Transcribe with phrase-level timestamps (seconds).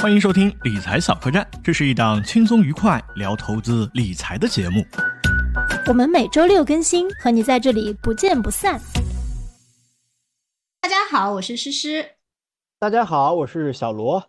[0.00, 4.86] 欢迎收听理财小客栈，这是一档轻松愉快聊投资理财的节目。
[5.88, 8.80] 我们每周六更新，和你在这里不见不散。
[10.80, 12.12] 大家好，我是诗诗。
[12.78, 14.22] 大家好，我是小罗。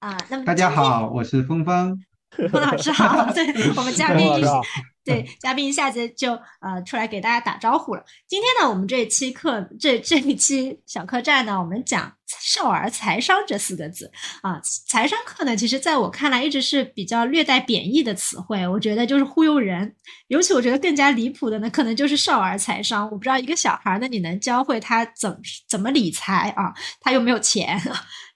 [0.00, 1.98] 啊，那么大家好，我是峰峰。
[2.52, 4.30] 峰老师好，对我们嘉宾。
[5.06, 8.04] 对，嘉宾一下子就呃出来给大家打招呼了。
[8.26, 14.10] 今天呢，我们这一期课这这一期小客栈呢，我们讲少儿财商这四个字
[14.42, 14.60] 啊。
[14.88, 19.94] 财商课呢，其实在我看来一直是比较略带贬义的词汇，我觉得就是忽悠人。
[20.26, 23.04] 尤其我觉得更加离谱的呢，可能就是少儿财商。
[23.04, 26.74] 我不知道一个小孩呢，你能教会他怎怎么理财啊？
[27.00, 27.80] 他又没有钱。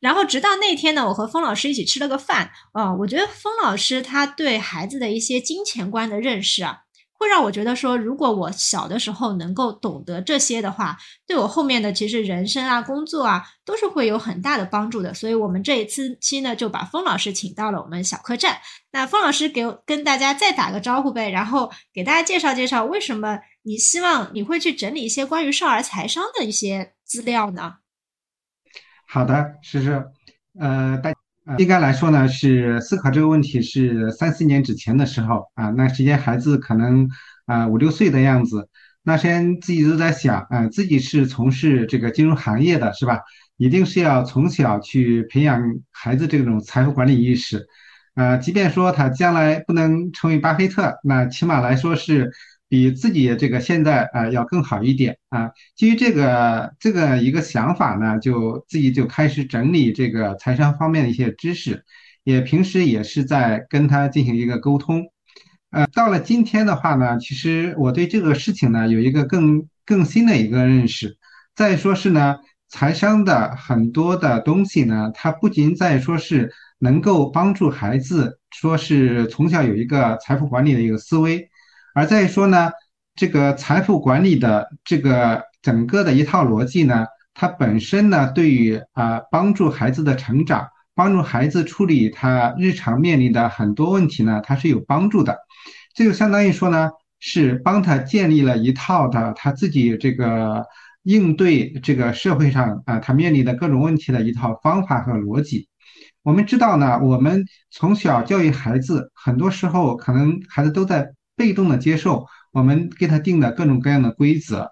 [0.00, 6.64] 然后直到那天呢，我和封老师一起吃了个饭啊，我觉得封老师他对孩子的一些金钱观的认识。
[6.64, 6.78] 啊，
[7.12, 10.96] 会让我觉得说，如果我小的时候能够懂得这些的话，
[11.26, 15.12] 对我后面的其实人生啊、工作啊，都是会有很大的帮助的。
[15.12, 18.56] 所以，我们这一次期呢，就把封老师请到了我们小客栈。
[18.92, 27.74] 那封老师给跟大家再打个招呼呗，然后给大家介绍介绍，为什么你希望你会去整理一些关于少儿财商的一些资料呢？
[29.12, 30.04] 好的，诗诗，
[30.56, 31.12] 呃，大。
[31.58, 37.08] 应该来说呢，是思考这个问题是三四年之前的时候啊，那时间孩子可能
[37.44, 38.68] 啊五六岁的样子，
[39.02, 43.18] 那时间自己都在想啊，自己是从事这个金融行业的，是吧？
[43.56, 47.66] 一定是要从小去培养孩子这种财富管理意识，
[48.14, 52.30] 啊，即便说他将来不能成为巴菲特，那起码来说是。
[52.70, 55.50] 比自己这个现在啊要更好一点啊！
[55.74, 61.84] 基于这个这个一个想法呢，就自己就开始整理这个财商方面的一些知识，
[62.22, 65.02] 也平时也是在跟他进行一个沟通。
[65.72, 71.18] 呃，到了今天的话呢，其实我对这个事情呢有一个更更新的一个认识。
[71.56, 72.36] 再说是呢，
[72.68, 81.49] 财商的很多的东西呢，它不仅在说是能够帮助孩子，说是从小有一个财富管理的一个思维。
[82.00, 82.70] 而再说呢，
[83.14, 95.36] 这个财富管理的这个整个的一套逻辑呢，它本身呢，对于啊帮助孩子的成长，帮助孩子处理他日常面临的很多问题呢，它是有帮助的。
[95.94, 100.64] 这就相当于说呢，是帮他建立了一套的他自己这个
[101.02, 105.68] 应对这个社会上啊他面临的各种问题的一套方法和逻辑。
[106.22, 111.12] 我们知道呢，我们从小教育孩子，很多时候可能孩子都在。
[111.40, 114.68] 被动的接受我们给他定的各种各样的规则，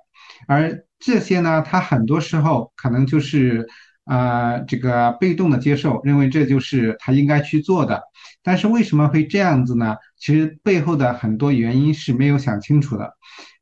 [0.46, 3.66] 而这些呢，他很多时候可能就是
[4.04, 8.02] 啊，这个被动的接受，认为这就是他应该去做的。
[8.42, 9.96] 但是为什么会这样子呢？
[10.18, 13.14] 其实背后的很多原因是没有想清楚的。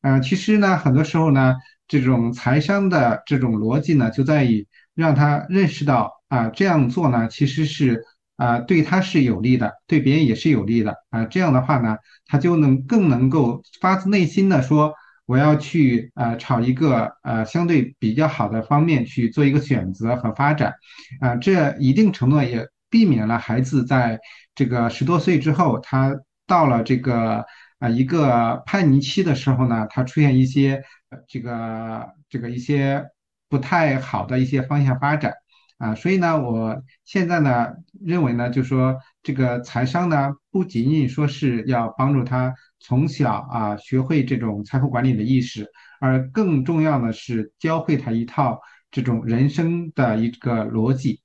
[0.03, 1.55] 嗯，其实呢，很多时候呢，
[1.87, 8.03] 这种财商的这种逻辑呢，就在于让他认识到啊，这样做呢，其实是。
[8.37, 11.25] 啊，对他是有利的，对别人也是有利的啊。
[11.25, 14.93] 这样的话呢，他就能更能够发自内心的说，
[15.25, 20.75] 我要去啊，朝一个呃相对比较好的方面去做一个选择和发展
[21.21, 21.37] 啊。
[21.37, 24.21] 这一定程度也避免了孩子在
[24.55, 26.15] 这个十多岁之后，他
[26.47, 27.45] 到了这个
[27.79, 30.83] 啊一个叛逆期的时候呢，他出现一些
[31.27, 33.03] 这个这个一些
[33.49, 35.33] 不太好的一些方向发展。
[35.78, 37.69] 啊，所以呢，我现在呢
[38.00, 45.69] 认为呢，就说这个财商呢，不仅仅说是要帮助他从小啊学会这种财富管理的意识，
[46.00, 48.59] 而更重要的是教会他一套
[48.91, 51.20] 这种人生的一个逻辑。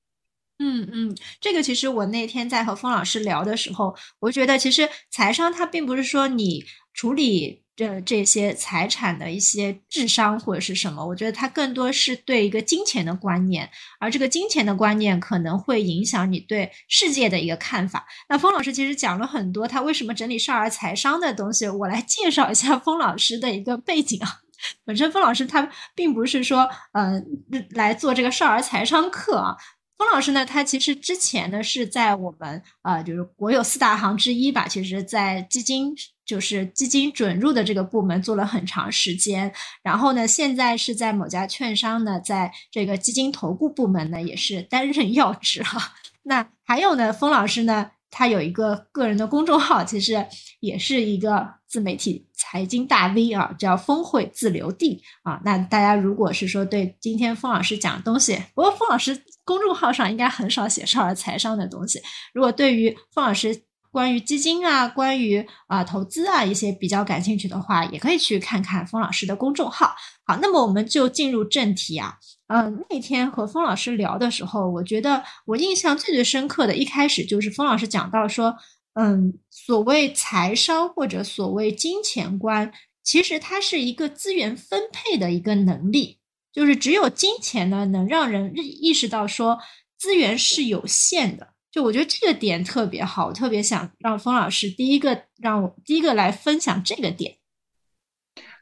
[0.62, 6.64] 嗯嗯，这个其实我那天在和封老师聊的时候，我觉得其实财商它并不是说你
[6.94, 7.64] 处理。
[7.74, 13.68] 这这些财产的一些智商或者是什么，我觉得它更多是对一个金钱的观念，
[14.00, 18.06] 而这个金钱的观念可能会影响你对世界的一个看法。
[18.30, 24.42] 那封老师其实讲了很多，他为什么整理少儿财商的东西，我来介绍一下封老师的一个背景啊。
[24.86, 27.26] 本身封老师他并不是说，嗯，
[27.72, 29.56] 来做这个少儿财商课啊。
[30.02, 35.96] 封老师呢，他其实之前呢是在我们呃，就是国有四大行之一吧，其实在基金。
[36.24, 39.52] 就是基金准入的这个部门做了很长时间，
[39.84, 45.92] 然后呢，现在是在某家券商呢，在这个基金投顾部门呢，也是担任要职哈。
[46.24, 50.26] 那还有呢，封老师呢，他有一个个人的公众号，其实
[50.62, 55.42] 也是一个自媒体财经大 V 啊，叫峰会自留地啊。
[55.44, 62.02] 那大家如果是说对今天封老师讲的东西，不过封老师公众号上应该很少写少儿财商的东西。
[62.34, 63.64] 如果对于封老师。
[63.94, 69.94] 关于基金啊、关于啊投资啊一些比较感兴趣的话，也可以去看看封老师的公众号。
[70.26, 72.16] 好，那么我们就进入正题啊。
[72.48, 78.56] 嗯，那天和封老师聊的时候，我觉得我印象最最深刻的一开始就是封老师讲到说，
[78.94, 82.72] 嗯，所谓财商或者所谓金钱观，
[83.04, 86.21] 其实它是一个资源分配的一个能力，
[86.52, 89.60] 就是只有金钱呢，能让人意识到说
[89.98, 91.50] 资源是有限的。
[91.72, 97.36] 就我觉得这个点特别好，特别想让封老师第一个让我第一个来分享这个点。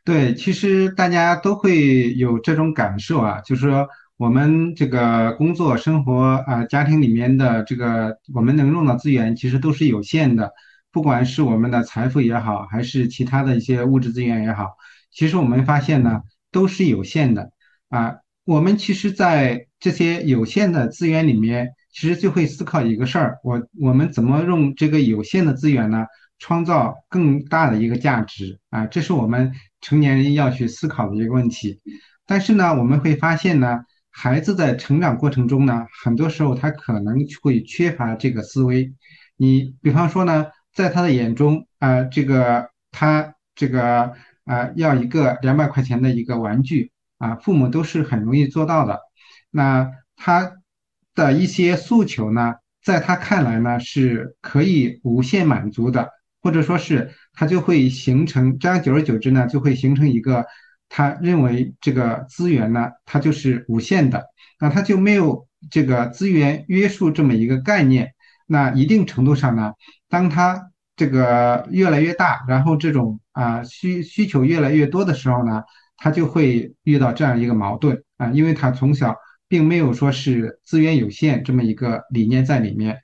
[0.06, 3.88] 对，其实大家都会有这种感受啊，就是说
[4.18, 10.51] 我们这个工作、生活啊、家庭里面的这个我们能用的资源其实都是有限的，
[10.92, 14.77] 不管是我们的财富也好，还是其他的一些物质资源也好，
[15.12, 16.21] 其实我们发现呢
[16.51, 17.51] 都是有限的
[17.89, 18.18] 啊。
[18.45, 26.06] 我们其实，在这些有限的资源里面，其实就会思考一个事儿：我我们怎么用这个有限的资源呢？
[26.39, 29.51] 创造更大的一个价值啊，这是我们
[29.81, 31.81] 成年人要去思考的一个问题。
[32.25, 38.94] 但是呢，我们会发现呢，孩子在成长过程中呢，很多时候他可能会缺乏这个思维。
[39.35, 44.13] 你比方说呢，在他的眼中啊，这个他这个
[44.45, 49.00] 啊，要一个两百块钱的一个玩具啊，父母都是很容易做到的。
[49.51, 50.51] 那他
[51.13, 56.10] 的一些诉求呢，在他看来呢，是可以无限满足的。
[56.42, 60.45] 或者说是他就会形成，这样久而久之呢，就会形成一个
[60.88, 64.24] 他认为这个资源呢，它就是无限的，
[64.57, 68.13] 那他就没有这个资源约束这么一个概念。
[68.48, 69.74] 那一定程度上呢，
[70.07, 75.63] 当他这个越来越大，然后这种啊需需求越来越多的时候呢，
[76.00, 79.16] 他就会遇到这样一个矛盾啊，因为他从小
[79.48, 82.98] 并没有说是资源有限这么一个理念在里面，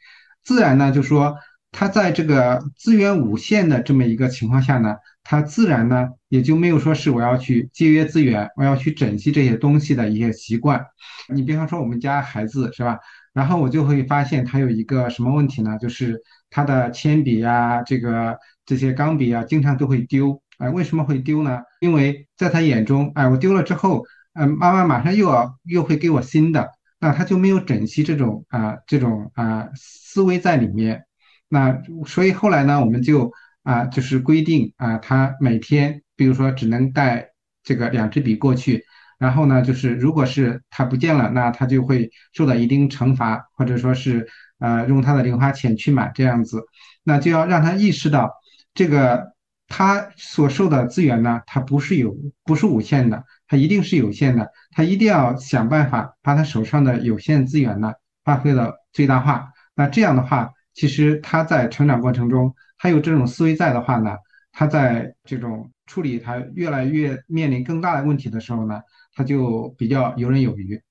[0.44, 1.36] 自然呢就说。
[1.78, 4.96] 他在这个资源无限的这么一个情况下呢，
[5.26, 10.82] 他自然呢也就没有说是我要去节约资源，我要去珍惜这些东西的一些习惯。
[11.28, 12.98] 你比方说我们家孩子是吧？
[13.34, 15.78] 然后我就会发现他有一个什么问题呢？
[15.78, 16.18] 就是
[16.50, 20.42] 他的铅笔呀，这个这些钢笔啊，经常都会丢。
[20.58, 21.62] 哎，为什么会丢呢？
[21.80, 24.04] 因为在他眼中，哎，我丢了之后，
[24.34, 26.70] 嗯，妈妈马上又要又会给我新的，
[27.00, 31.06] 那他就没有珍惜这种啊这种啊思维在里面。
[31.48, 33.32] 那所以后来呢，我们就
[33.64, 37.30] 啊，就是规定啊，他每天比如说只能带
[37.64, 38.84] 这个两支笔过去，
[39.20, 44.28] 然后呢，就是如果是他不见了，那他就会受到一定惩罚，或者说是
[44.60, 46.64] 呃用他的零花钱去买这样子，
[47.04, 48.32] 那就要让他意识到
[48.74, 49.35] 这个
[49.68, 60.52] 他所受的资源呢，它不是有不是无限的，它一定是有限的，他一定要想办法把他手上的有限资源呢发挥到最大化，那这样的话。
[60.76, 64.18] 其实他在成长过程中，他有这种思维在的话呢，
[64.52, 68.82] 他在这种处理他越来越面临更大的问题的时候呢，
[69.14, 70.82] 他就比较游刃有余。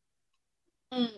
[0.94, 1.10] 嗯，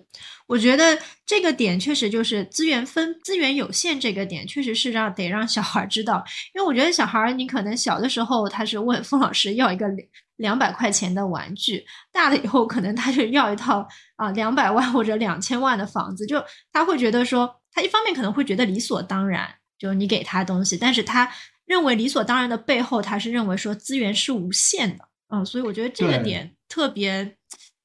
[0.46, 6.24] 我觉得这个点确实就是资源分资源有限这个点，确实是让得让小孩知道，
[6.54, 13.86] 因为我觉得小孩你可能小的时候他是问傅老师要一个两两百块钱的玩具，大了以后可能他就要一套
[14.16, 17.60] 啊两百万或者两千万的房子，就他会觉得说。
[17.76, 19.46] 他一方面可能会觉得理所当然，
[19.78, 21.30] 就你给他东西，但是他
[21.66, 27.36] 认为理所当然的背后，他是认为说资源是无限的，嗯，所以我觉得这个点特别，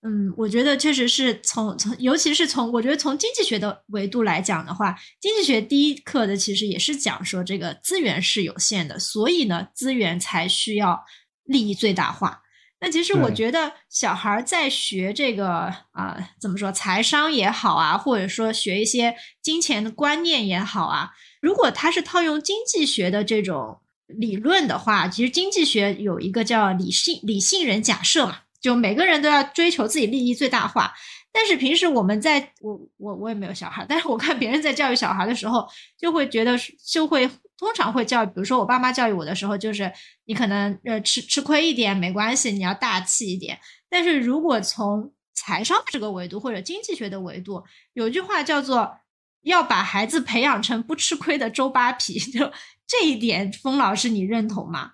[0.04, 11.04] 嗯，我觉得确实是从从，尤其是从我觉得从经济学的维度来讲的话，经济学第一课的其实也是讲说这个资源是有限的，所以呢，资源才需要
[11.44, 12.42] 利益最大化。
[12.80, 30.94] 那其实我觉得小孩在学这个啊，怎么说财商也好啊，或者说学一些金钱的观念也好啊，如果他是套用经济学的这种理论的话，其实经济学有一个叫理性理性人假设嘛，就每个人都要追求自己利益最大化。
[31.34, 37.30] 但是平时我们在我我我也没有小孩，但是我看别人在教育小孩的时候，就会觉得就会。
[37.58, 39.94] 通常会教育，比如说我爸妈教育我的时候，就是
[40.26, 43.60] 你可能呃吃吃亏一点没关系，你要大气一点。
[43.88, 47.64] 但是如果从财商这个维度或者经济学的维度，
[47.94, 48.98] 有句话叫做
[49.44, 52.52] 要把孩子培养成不吃亏的周扒皮，就
[52.88, 54.94] 这一点，封老师你认同吗？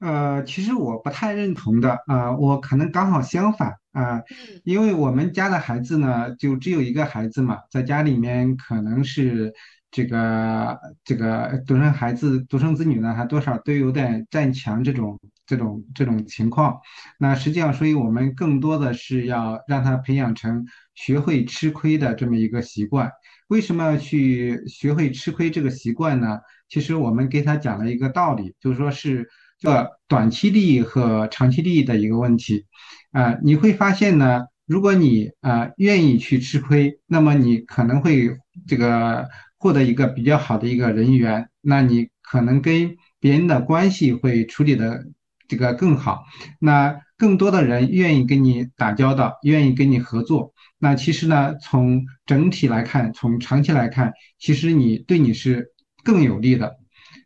[0.00, 4.22] 呃，其实我不太认同的啊，我可能刚好相反啊，
[4.64, 9.52] 因为我们家的孩子呢，就只有一个孩子嘛，在家里面可能是。
[9.90, 16.78] 这个这个独生孩子、独生子女呢，还多少都有点占强这种这种这种情况。
[17.18, 23.10] 那实际上，所以我们更多的是要让他培养成学会吃亏的这么一个习惯。
[23.48, 26.38] 为什么要去学会吃亏这个习惯呢？
[26.68, 29.26] 其实我们给他讲了一个道理，就是说是
[29.58, 32.64] 这短期利益和长期利益的一个问题。
[33.10, 38.28] 啊，你会发现呢，如果你啊愿意去吃亏，那么你可能会
[38.66, 45.04] 这个获得一个比较好的一个人缘，那你可能跟别人的关系会处理的
[45.48, 46.24] 这个更好，
[46.60, 50.52] 那更多的人愿意跟你打交道，愿意跟你合作。
[50.78, 55.72] 那其实呢，从整体来看，从长期来看，其实你对你是
[56.04, 56.77] 更有利的，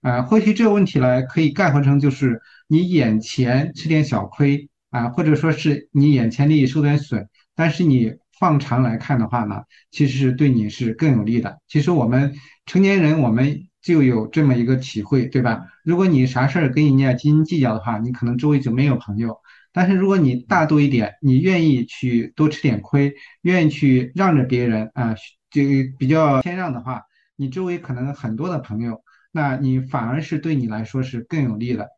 [0.02, 11.58] 啊，或许这个问题呢，可以概括成就是你眼前吃点小亏啊，或者说是你眼前利益受点损，但是你放长来看的话呢，其实是对你是更有利的。
[11.68, 12.34] 其实我们
[12.66, 15.62] 成年人，我们就有这么一个体会，对吧？
[15.84, 19.38] 如果你啥事儿跟人家斤斤计较的话，你可能周围就没有朋友。
[19.72, 25.14] 但是如果你大度一点，你愿意去多吃点亏，愿意去让着别人啊，
[25.50, 25.62] 就
[25.98, 27.02] 比较谦让的话，
[27.36, 29.01] 你周围可能很多的朋友，
[29.32, 31.88] 那你反而是对你来说是更有利的。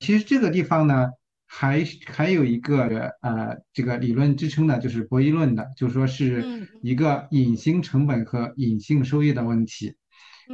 [0.00, 1.08] 其实这个地方呢，
[1.46, 9.96] 还还有一个呃这个理论支撑呢，就是博弈论的，就说是一个隐形成本和隐性收益的问题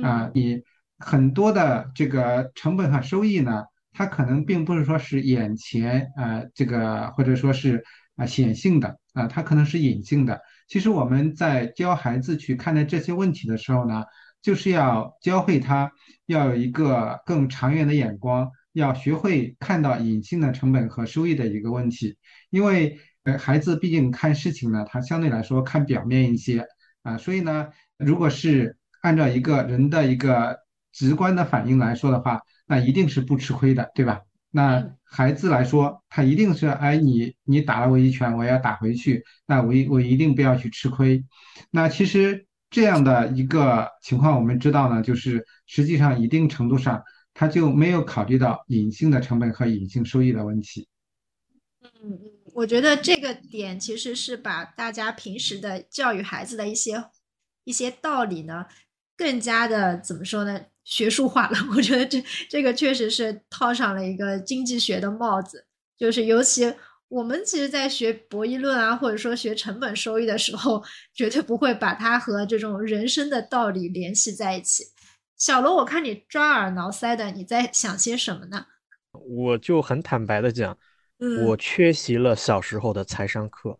[0.03, 0.63] 啊，你
[0.99, 3.65] 很多的这个成本和收益呢。
[3.93, 7.85] 它可能并不是说是眼前啊，这个或者说是
[8.15, 10.41] 啊显性的啊，它可能是隐性的。
[10.69, 14.05] 其实我们在教孩子去看待这些问题的时候呢，
[14.43, 15.93] 就是要教会他
[16.27, 22.17] 要有一个更长远的眼光，要学会看到隐性的成本和收益的一个问题。
[22.51, 26.67] 因为呃，孩子毕竟看事情呢，他相对来说看表面一些
[27.03, 27.69] 啊，所以呢，
[27.99, 30.59] 如果是按照一个人的一个
[30.93, 32.41] 直观的反应来说的话。
[32.73, 34.21] 那一定是不吃亏的，对吧？
[34.53, 41.25] 那孩子来说，他一定是哎，你你打了我一拳，我要打回去，那我一我一定不要去吃亏。
[41.73, 47.03] 那其实这样的一个情况，我们知道呢，就是实际上一定程度上，
[47.35, 50.89] 他就没有考虑到隐性的成本和隐性收益的问题。
[51.83, 52.19] 嗯嗯，
[52.55, 57.05] 我觉得这个点其实是把大家平时的教育孩子的一些
[57.65, 58.67] 一些道理呢，
[59.17, 60.61] 更加的怎么说呢？
[60.85, 66.75] 学术化了， 我觉得这这个确实是套上了一个经济学的帽子，就是尤其
[67.11, 70.81] 我们其实，在学博弈论啊，或者说学成本收益的时候，
[71.13, 74.85] 绝对不会把它和这种人生的道理联系在一起。
[75.37, 78.65] 小罗，我看你抓耳挠腮的，你在想些什么呢？
[79.11, 80.79] 我就很坦白的讲，
[81.47, 83.77] 我缺席了小时候的财商课。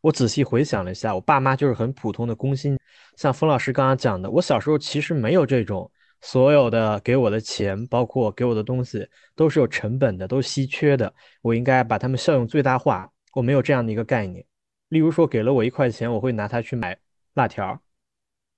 [0.00, 2.76] 我仔细回想了一下，我爸妈就是很普通的工薪，
[3.16, 5.88] 像冯老师刚刚讲的，我小时候其实没有这种。
[6.20, 11.12] 所有的给我的钱，包括给我的东西，都是有成本的，都稀缺的。
[11.42, 13.10] 我应该把它们效用最大化。
[13.34, 14.44] 我没有这样的一个概念。
[14.88, 16.98] 例如说，给了我一块钱，我会拿它去买
[17.34, 17.80] 辣条。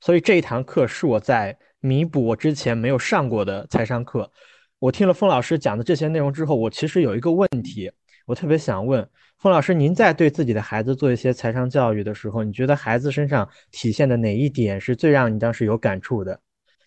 [0.00, 4.30] 所以这一堂课是我在弥补我之前没有上过的财商课。
[4.78, 7.92] 我听了封老师讲的这些内容之后，我其实有一个问题，
[8.24, 9.06] 我特别想问
[9.38, 16.40] 封老师：您在对自己的孩子做一些财商教育的时候，你觉得孩子身上体现的哪一点是最让你当时有感触的？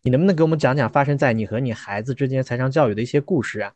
[0.06, 3.72] 你能不能给我们讲讲发生在你和你孩子之间财商教育的一些故事啊？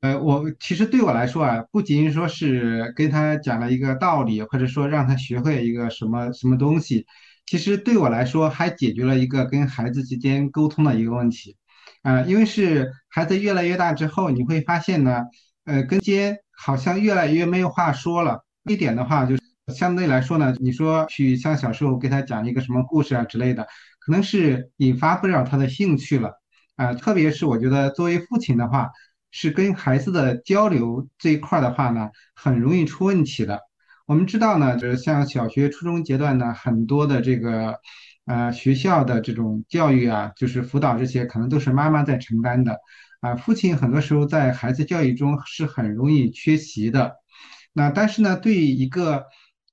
[0.00, 7.04] 呃，我其实对我来说啊，不仅说是跟他讲了一个道理，或者说让他学会一个什么什么东西，
[7.46, 11.56] 其实对我来说还解决了一个跟孩子之间沟通的一个问题。
[12.02, 15.24] 啊，因为是孩子越来越大之后，你会发现呢，
[15.64, 18.44] 呃，跟间好像越来越没有话说了。
[18.68, 19.42] 一点的话，就是
[19.74, 23.66] 相对来说呢，你说去像小时候给他讲一个什么故事啊之类的。
[24.06, 26.30] 可能是引发不了他的兴趣了
[26.76, 28.88] 啊，特别是我觉得作为父亲的话，
[29.32, 33.60] 是跟孩子的交流这一块的话呢，很容易出问题的。
[34.06, 37.80] 我们知道呢，就是像小学、初中阶段呢，很多的这个
[38.26, 42.78] 呃学校的这种教育啊，就是辅导这些，可能都是妈妈在承担的
[43.20, 43.34] 啊。
[43.34, 47.16] 父亲很多时候在孩子教育中是很容易缺席的。
[47.72, 49.24] 那但是呢，对于一个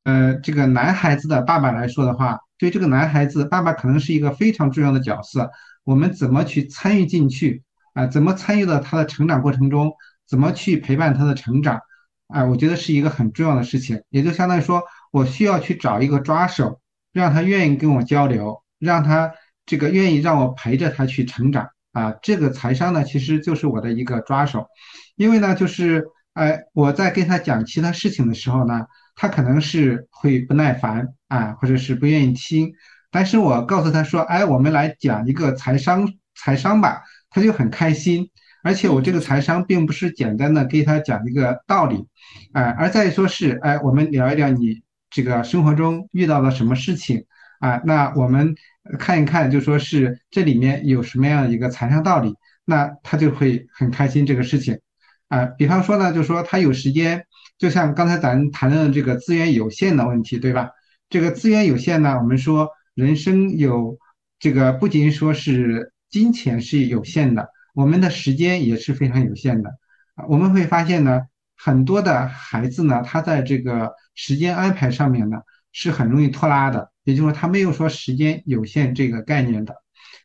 [0.03, 5.51] 呃这个男孩子的爸爸来说的话，对这个男孩子，爸爸可能是一个非常重要的角色。
[5.83, 8.07] 我们怎么去参与进去啊？
[8.07, 9.91] 怎么参与到他的成长过程中？
[10.27, 11.81] 怎么去陪伴他的成长？
[12.27, 14.01] 啊，我觉得是一个很重要的事情。
[14.09, 14.81] 也就相当于说，
[15.11, 16.79] 我需要去找一个抓手，
[17.11, 19.33] 让他愿意跟我交流，让他
[19.65, 22.13] 这个愿意让我陪着他去成长啊。
[22.21, 24.67] 这个财商呢，其实就是我的一个抓手。
[25.15, 28.85] 因为呢，就是哎，我在跟他讲其他事情的时候呢。
[29.15, 32.73] 他可能是会不耐烦啊，或者是不愿意听，
[33.11, 38.29] 但是我告诉他说，哎，我们来讲一个财商，财商吧，他就很开心。
[38.63, 42.07] 而且我这个财商并不是简单的给他讲一个道理，
[42.53, 47.25] 哎，而在说是，哎，我们聊一聊你这个生活中遇到了什么事情
[47.59, 48.55] 啊，那我们
[48.97, 54.79] 看一看，就说是这里面有什么样的一个财商道理，那他就会很开心这个事情。
[55.27, 57.25] 啊，比方说呢，就说他有时间，
[57.63, 60.71] 就像刚才咱谈论的这个资源有限的问题，对吧？
[61.09, 63.97] 这个资源有限呢，我们说人生有
[64.37, 69.69] 这个不仅说是金钱是有限的，我们的时间也是非常有限的。
[70.15, 71.21] 啊，我们会发现呢，
[71.55, 75.37] 很多的孩子呢，他在这个时间安排上面呢，
[75.71, 76.91] 是很容易拖拉的。
[77.05, 79.73] 也就是说，他没有说时间有限这个概念的，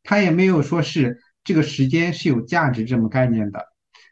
[0.02, 3.64] 他也没有说是这个时间是有价值这么概念的。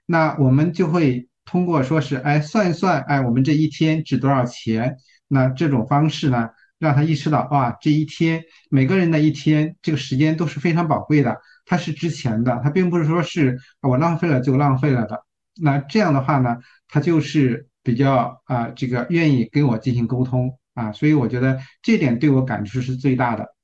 [0.07, 4.99] 那我们就会通过说是，哎，算一算，哎，我们这一天值多少钱？
[5.29, 15.25] 那这种方式呢，让他意识到，哇，这一天每个人的一天这个时间都是非常宝贵的，它是值钱的，它并不是说是我浪费了就浪费了的。
[15.61, 23.55] 那这样的话呢，他就是比较啊，这个愿意跟我进行沟通啊，所以我觉得这点对我感触是最大的。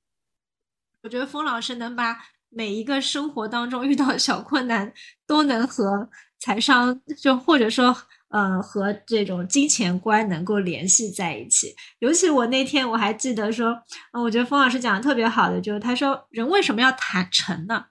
[1.03, 2.17] 我觉得封老师能把
[2.49, 4.93] 每一个生活当中遇到小困难
[5.27, 6.09] 都能和。
[6.43, 7.97] 财商就或者说，
[8.31, 11.73] 呃，和这种金钱观能够联系在一起。
[12.01, 13.81] 尤其我那天我还记得说，
[14.13, 17.85] 呃，我觉得冯老师讲的特别好的，就是他说，人为什么要坦诚呢？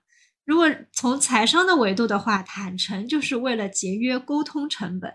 [0.43, 5.13] 如果从财商的维度的话，坦诚就是为了节约沟通成本。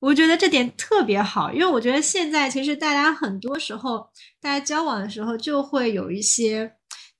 [0.00, 4.10] 我觉得这点特别好，因为我觉得现在其实大家很多时候，
[4.42, 6.74] 大家交往的时候就会有一些。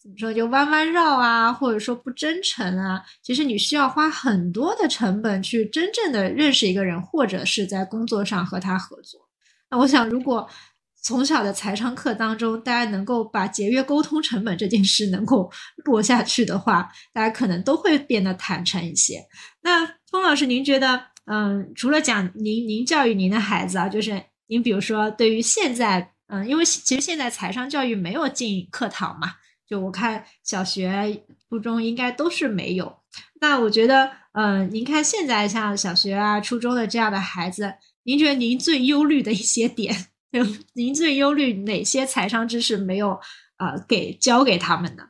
[0.05, 3.03] 怎么说就弯弯绕啊，或者说不真诚啊？
[3.23, 9.19] 其实你需要花很多的成本去真正的认识一个人，或者是在工作上和他合作。
[9.71, 10.47] 那我想，如果
[11.03, 15.51] 从小的财商课当中，大家能够把节约沟通成本这件事能够
[15.87, 19.25] 落下去的话，大家可能都会变得坦诚一些。
[19.63, 29.33] 那封老师，您觉得，嗯，除了讲您您教育您的孩子啊，就是您比如说对于现在，嗯，因为其实现在财商教育没有进课堂嘛。
[29.67, 33.01] 就我看，小学、初中应该都是没有。
[33.41, 39.95] 那我觉得，嗯，您看现在像小学啊、初中的这样的孩子，您觉得您最忧虑的一些点，
[40.75, 43.19] 您最忧虑哪些财商知识没有
[43.57, 45.05] 啊给教给他们呢？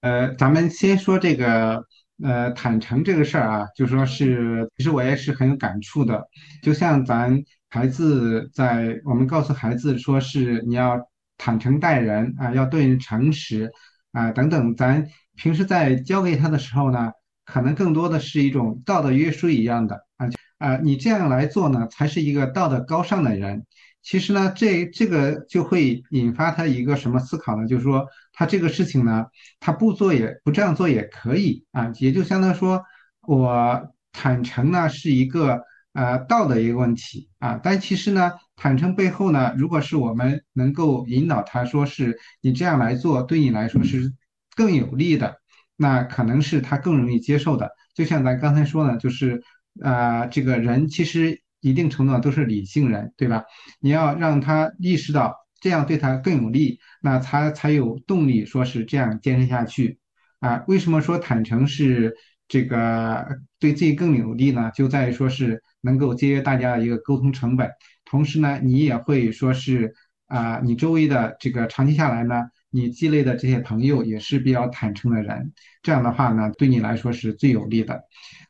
[0.00, 1.84] 呃，咱们先说这个，
[2.24, 6.26] 呃，坦诚这个事儿啊，就说是，其实我也是很有感触的。
[6.62, 10.98] 就像咱孩子在，我们告诉孩子说是你要。
[11.42, 13.72] 坦诚待人啊，要对人诚实
[14.12, 14.76] 啊，等等。
[14.76, 17.12] 咱平时在教给他的时候呢，
[17.46, 23.64] 可能更多的是一种道德约束一样的啊啊，你这样来做呢，才是一个道德高尚的人。
[24.02, 27.66] 其实呢，这这个就会引发他一个什么思考呢？
[27.66, 29.24] 就是说，他这个事情呢，
[29.60, 32.84] 他不做也不这样做也可以啊，也就相当于说，
[33.26, 35.62] 我坦诚呢是一个。
[35.92, 44.12] 呃，道德一个问题啊，但其实呢，坦诚背后呢，如果是我们能够引导他说是你这样来做，对你来说是
[44.54, 45.40] 更有利的，
[45.76, 47.70] 那可能是他更容易接受的。
[47.94, 49.42] 就像咱刚才说的，就是
[49.82, 53.44] 啊，这个人其实一定程度上都是理性人，对吧？
[53.80, 59.98] 你要让他意识到这样对他更有利，那他才有动力说是这样坚持下去
[60.40, 60.64] 啊。
[60.68, 62.14] 为什么说坦诚是
[62.46, 63.26] 这个
[63.58, 64.70] 对自己更有利呢？
[64.74, 65.62] 就在于说是。
[65.82, 67.70] 能够节约大家的一个沟通成本，
[68.10, 69.94] 同时呢，你也会说是
[70.26, 78.02] 啊，你周围的这个长期下来呢，你积累的这些朋友也是比较坦诚的人，这样的话呢，对你来说是最有利的。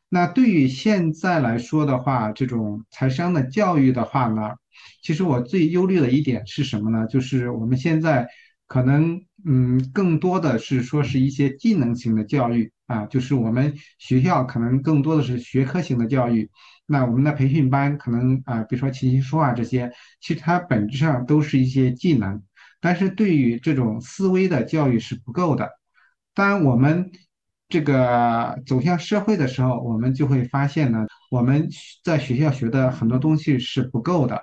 [0.09, 4.55] 那对于现在来说的话，这种财商的教育的话呢，
[5.03, 7.05] 其实我最忧虑的一点是什么呢？
[7.05, 8.27] 就是我们现在
[8.65, 16.49] 可能嗯，更多的是说是一些技能型的教育啊，就是我们学校可能更多的是学科型的教育。
[16.87, 19.89] 那我们的培训班可能啊，比如说琴棋书画这些，
[20.19, 22.43] 其实它本质上都是一些技能，
[22.81, 25.69] 但是对于这种思维的教育是不够的。
[26.33, 27.09] 当我们
[27.69, 31.69] 这个走向社会的时候，我们就会发现呢，我们
[32.03, 34.41] 在学校学的很多东西是不够的。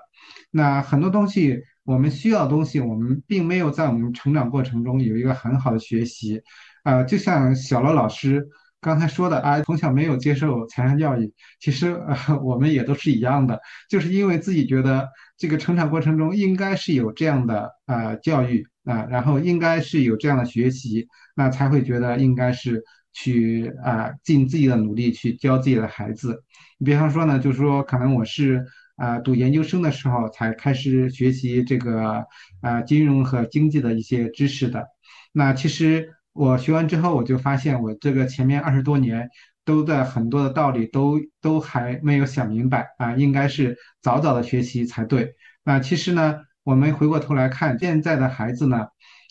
[0.51, 6.41] 那很多东西我们需要的东西，我们并没有在我们成长过程中有一个很好的学习。
[6.83, 8.49] 啊，就像小罗老师。
[8.81, 13.61] 刚才说的啊，从小没有接受财商教育，其实呃， 我们也都是一样的，
[13.91, 26.45] 就是因为自己觉得这个成长过程中应该是有这样的呃教育啊，然后应该是有这样的学习，那才会觉得应该是去啊尽自己的努力去教自己的孩子。
[26.79, 28.65] 你比方说呢，就是说可能我是
[28.95, 32.25] 啊读研究生的时候才开始学习这个
[32.61, 34.87] 啊金融和经济的一些知识的，
[35.33, 36.15] 那其实。
[36.39, 39.29] 我学完之后，我就发现我这个前面二十多年
[39.65, 45.35] 都在很多的道理都都还没有想明白啊，应该是早早的学习才对。
[45.65, 48.87] 那其实呢，我们回过头来看现在的孩子呢，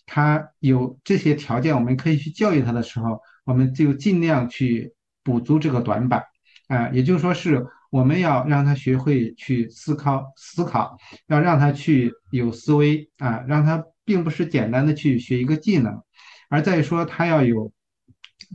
[0.06, 4.94] 他有这些条件，我们可以去教育他的时候，我们就尽量去
[5.24, 6.24] 补足这个短板。
[6.68, 16.04] 啊，也就是说是我们要让他学会去思考，思考，要让他去有思维啊，让他并不是简单的去学一个技能，
[16.50, 17.72] 而在于说他要有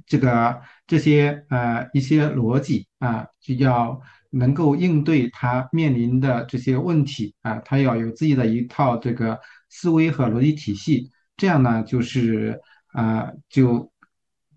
[0.07, 4.01] 这个这些呃一些逻辑啊，就要
[4.31, 12.61] 能够应对他面临的这些问题啊，他要有自己的一套这个思维和逻辑体系，这样呢就是
[12.93, 13.93] 啊就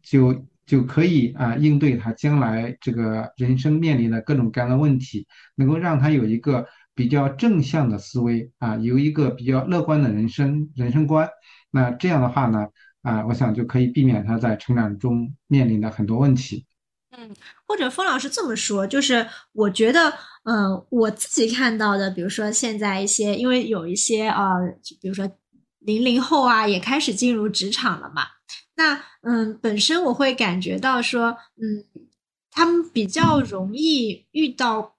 [0.02, 0.46] 就。
[0.66, 11.30] 就可以啊应对他将来这个人生面临的各种各样的问题，能够让他有一个比较正向的思维啊，有一个比较乐观的人生人生观。
[11.70, 12.66] 那这样的话呢
[13.06, 16.66] 啊，我想就可以避免他在成长中面临的很多问题。
[17.18, 17.34] 嗯，
[17.66, 20.12] 或者封老师这么说，就是我觉得，
[20.44, 24.56] 嗯，我自己看到的，比如说现在一些，因为有一些啊，
[25.00, 25.30] 比如说
[25.80, 28.24] 零零后啊，也开始进入职场了嘛。
[28.76, 31.86] 那嗯，本身我会感觉到说，嗯，
[32.52, 34.96] 他们比较容易遇到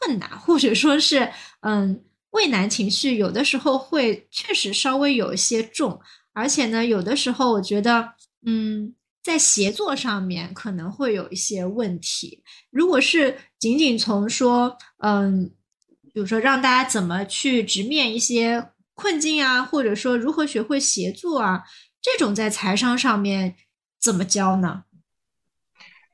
[0.00, 6.00] 困难，或者说是嗯，畏难情绪有的时候会确实稍微有一些重，
[6.32, 8.14] 而且呢，有的时候我觉得，
[8.46, 12.42] 嗯，在协作上面可能会有一些问题。
[12.70, 15.50] 如果是仅仅从说，嗯，
[16.12, 21.64] 比如说让大家怎么去直面一些困境啊，或者说如何学会协作啊。
[22.02, 23.56] 这种在财商上面
[24.00, 24.84] 怎么教呢？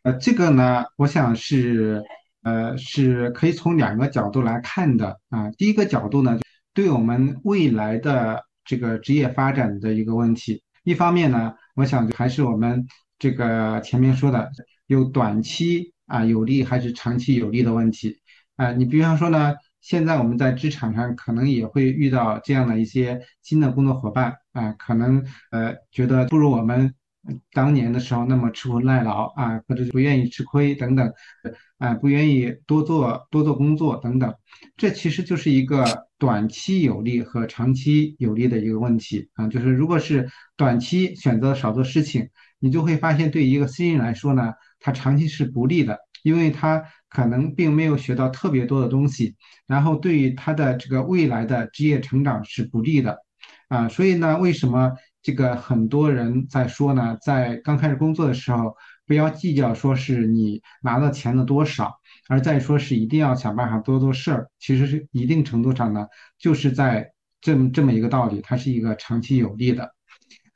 [0.03, 2.03] 呃，这个呢，我想是
[2.43, 5.51] 呃是可以从两个角度来看的啊。
[5.53, 6.39] 第一个角度呢，
[6.75, 10.63] 对我们未来的这个职业发展的一个问题。
[10.85, 12.87] 一方面呢，我想还是我们
[13.19, 14.51] 这个前面说的，
[14.87, 18.19] 有短期啊有利还是长期有利的问题
[18.57, 18.73] 啊。
[18.73, 19.55] 你比方说呢？
[19.83, 26.93] 现在我们在职场上可能也会遇到这样的一些新的工作伙伴啊，可能呃觉得不如我们
[27.53, 31.13] 当年的时候那么吃苦耐劳啊，或者是不愿意吃亏等等，
[31.79, 34.35] 啊不愿意多做多做工作等等，
[34.77, 46.83] 这其实就是一个短期有利和长期有利的一个问题啊，就是如果是短期选择少做事情，你就会发现对一个新人来说呢，他长期是不利的，因为他。
[47.09, 53.17] 可能并没有学到特别多的东西，然后对于他的这个未来的职业成长是不利的，
[53.69, 58.75] 啊，所以呢，为什么这个很多人在说呢，在刚开始工作的时候，
[59.07, 61.95] 不要计较说是你拿的钱的多少，
[62.29, 66.07] 而再说是一定要想办法多做事儿，其实是一定程度上呢，
[66.39, 69.93] 就是在这么这么一个道理，它是一个长期有利的。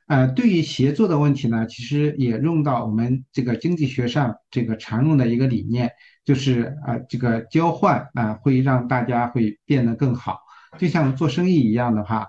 [0.07, 5.89] 呃，对于协作的问题呢，其实也用到我们这个经济学上这个常用的一个理念，
[6.25, 10.39] 就是啊，这个交换啊，会让大家会变得更好。
[10.77, 12.27] 就像做生意一样的话，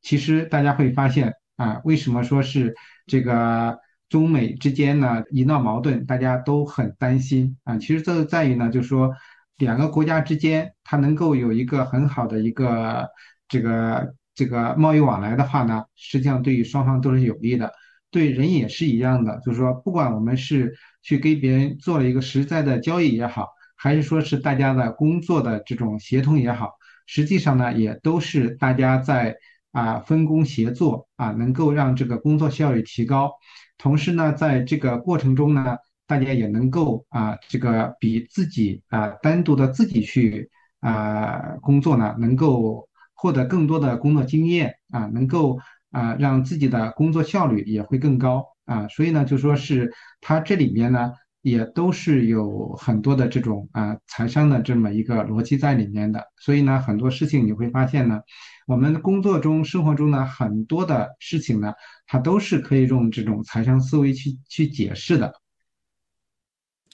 [0.00, 2.74] 其实大家会发现啊，为什么说是
[3.06, 7.78] 这个中美之间呢一闹矛盾，大家都很担心啊？
[7.78, 9.14] 其实这在于呢，就是说
[9.56, 13.08] 两个国家之间，它能够有一个很好的一个
[13.48, 14.14] 这个。
[14.38, 17.72] 这个贸易往来的话呢，实际上对于双方都是有利的，
[18.08, 19.40] 对人也是一样的。
[19.44, 29.34] 就是说，不管我们是去跟别人做了一个实在的交易也好，还是说是大家的工作的这种协同也好，实际上呢，也都是大家在
[29.72, 33.32] 啊分工协作啊，能够让这个工作效率提高。
[33.76, 35.76] 同时呢，在这个过程中呢，
[36.06, 40.50] 大家也能够啊这个比自己啊单独的自己去
[40.80, 42.86] 啊工作呢，能够。
[43.20, 45.58] 获得更多的工作经验啊，能够
[45.90, 51.10] 啊让自己的工作效率也会更高啊，所以呢，就说是它这里面呢
[51.42, 58.20] 也都是有很多的这种啊财商的这么一个逻辑在里面的，所以呢，很多事情你会发现呢，
[58.68, 61.72] 我们工作中、生活中呢很多的事情呢，
[62.06, 65.32] 它都是可以用这种财商思维去去解释的。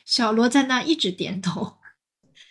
[0.04, 1.78] 小罗在那一直点头。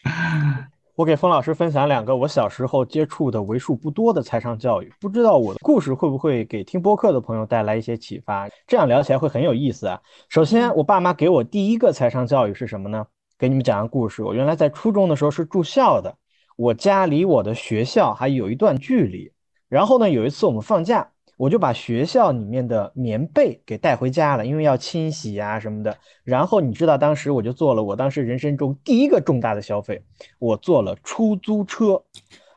[0.95, 8.49] 我给封老师分享两个我小时候接触的为数不多的财商教育，不知道我的故事会不会给听播客的朋友带来一些启发？
[8.67, 10.01] 这样聊起来会很有意思啊。
[10.27, 13.07] 首先，我爸妈给我第一个财商教育是什么呢？
[13.39, 14.21] 给你们讲个故事。
[14.21, 16.13] 我原来在初中的时候是住校的，
[16.55, 19.31] 我家离我的学校还有一段距离。
[19.69, 21.09] 然后呢，有一次我们放假。
[21.35, 25.97] 我就把学校里面的棉被给带回家了，因为要清洗呀什么的。
[26.23, 30.03] 然后你知道，当时我就做了我当时人生中第一个重大的消费，
[30.37, 32.01] 我坐了出租车。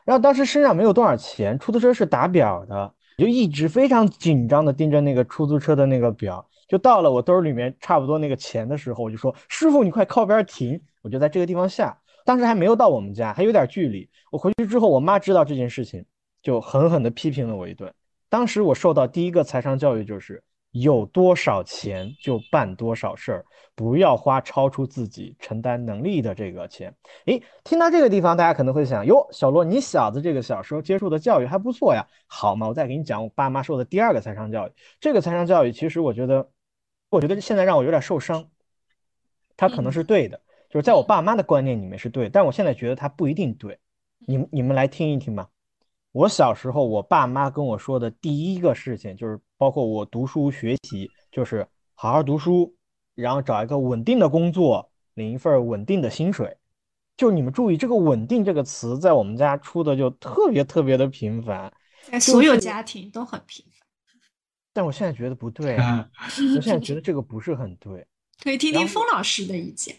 [0.05, 6.47] 然后当时身上没有多少钱，出租车是打表的，就一直非常紧张的盯着那个出租车的那个表。
[6.67, 11.97] 就到了我兜里面差不多那个钱的时候，我就说：“师傅，你快靠边停！”我就在这个地方下。
[12.27, 14.07] 当时还没有到我们家，还有点距离。
[14.29, 16.05] 我回去之后，我妈知道这件事情。
[16.43, 17.91] 就狠狠地批评了我一顿。
[18.29, 20.43] 当时我受到第一个财商教育就是。
[20.71, 26.93] 有多少钱就办多少事儿，不要花超出自己承担能力的这个钱。
[27.25, 32.05] 诶，听到这个地方，大家可能会想：哟，小罗，你小子这个小时候接受的教育还不错呀。
[32.27, 34.71] 好嘛，我再给你讲我爸妈受的第二个财商教育。
[34.99, 36.47] 这个财商教育其实我觉得，
[37.09, 38.47] 我觉得现在让我有点受伤。
[39.55, 43.77] 他可能是对的，就是在我爸妈的观念里面是对，但我现在觉得他不一定对。
[44.25, 45.47] 你们你们来听一听吧。
[46.11, 52.75] 我小时候，我爸妈跟我说的第一个事情就是，包括我读书学习，就是好好读书，
[53.13, 56.57] 然后找一个稳定的工作，领一份稳定的薪水。
[57.15, 61.73] 就你们注意，这个“稳定”这个词在我们家出的就特别特别的频繁，
[62.19, 63.87] 所有家庭都很频繁。
[64.71, 65.77] 但我现在觉得不对，
[66.55, 68.05] 我现在觉得这个不是很对。
[68.43, 69.95] 可以听听封老师的意见，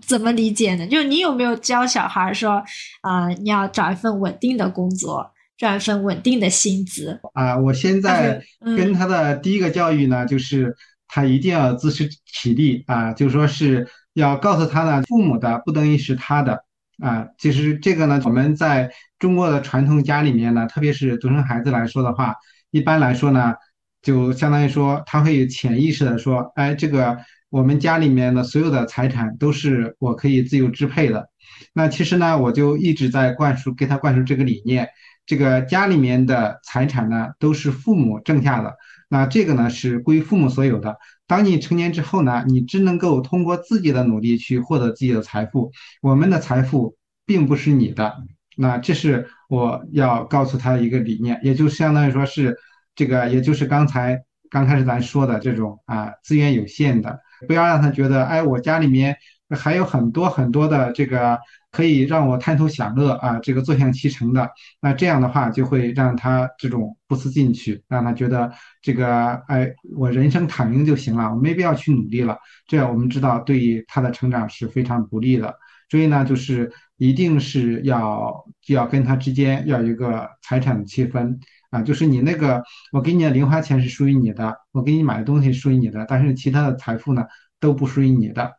[0.00, 0.86] 怎么理解呢？
[0.86, 2.62] 就是你有没有教小孩说，
[3.02, 5.32] 啊，你要找一份稳定的工作？
[5.58, 7.56] 赚一份稳定的薪资啊！
[7.56, 8.42] 我现在
[8.76, 10.76] 跟他的第一个教育呢，就是
[11.08, 16.62] 他一定要自食其力啊，就说是要告诉他呢，父母的不等于是他的
[17.02, 17.26] 啊。
[17.38, 22.34] 其实这个呢，我们在中国的传统家里面呢，特别是独生孩子来说的话，
[22.70, 23.54] 一般来说呢，
[24.02, 27.16] 就相当于说他会潜意识的说，哎，这个
[27.50, 31.28] 我们家里面的所有的财产都是我可以自由支配的。
[31.72, 34.88] 那其实呢，我就一直在灌输给他灌输这个理念。
[35.26, 38.76] 这个家里面的财产呢，都是父母挣下的，
[39.08, 40.96] 那这个呢是归父母所有的。
[41.26, 45.72] 当你成年之后呢，你只能够通过自己的努力去获得自己的财富。
[46.00, 48.14] 我们的财富并不是你的，
[48.56, 52.56] 那这是我要告诉他一个理念，也就相当于说是
[52.94, 59.16] 这个，也就是刚才刚开始咱说的这种啊，资源有限的，不要让他觉得，哎，我家里面
[59.50, 61.38] 还有很多很多的这个。
[61.72, 64.48] 可以让我贪图享乐啊，这个坐享其成的，
[64.80, 72.38] 那这样的话就会让他这种不思进取，让他觉得这个哎，我人生躺赢就行了，我没必要去努力了。
[72.66, 75.54] 这样我们知道对于他的成长是非常不利的。
[75.90, 81.38] 所以呢，就是一定是要要跟他之间要有一个财产的切分
[81.70, 87.24] 啊，就是你那个我给你的零花钱是属于你的，我给你买的东西属于你的，但是其他的财富呢
[87.60, 88.54] 都不属于你的。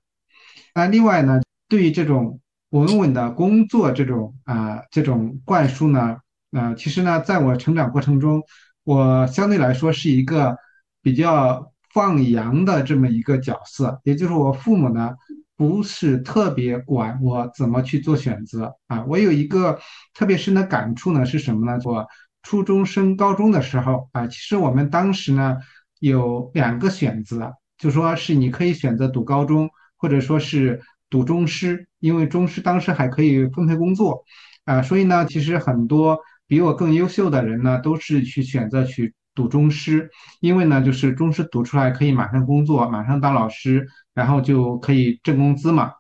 [0.76, 2.39] 那另外呢，对于这种。
[2.72, 6.17] 稳稳的工作，这种啊，这种灌输呢，
[6.52, 8.43] 呃，其实呢，在我成长过程中，
[8.84, 10.58] 我相对来说是一个
[11.02, 15.15] 比较放羊的这么一个角色，也就是我父母呢，
[15.56, 19.06] 不是特别管我怎么去做选择啊。
[19.08, 19.80] 我有一个
[20.13, 21.80] 特别深的感触呢，是什么呢？
[21.86, 22.06] 我
[22.48, 25.58] 初中升高中的时候啊，其实我们当时呢
[26.00, 30.82] 有两个选择，就说是你可以选择读高中，或者说是。
[31.10, 34.26] 读中师，因为中师当时还可以分配工作，
[34.66, 40.10] 啊，所以呢，其实很多比我更优秀的人呢，都是去选择去读中师，
[40.42, 45.94] 因为呢，就是中师读出来可以马上工作，马上当老师，然后就可以挣工资嘛。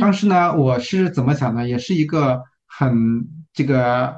[0.00, 1.68] 当时呢，我是怎么想的？
[1.68, 4.16] 也是一个很这个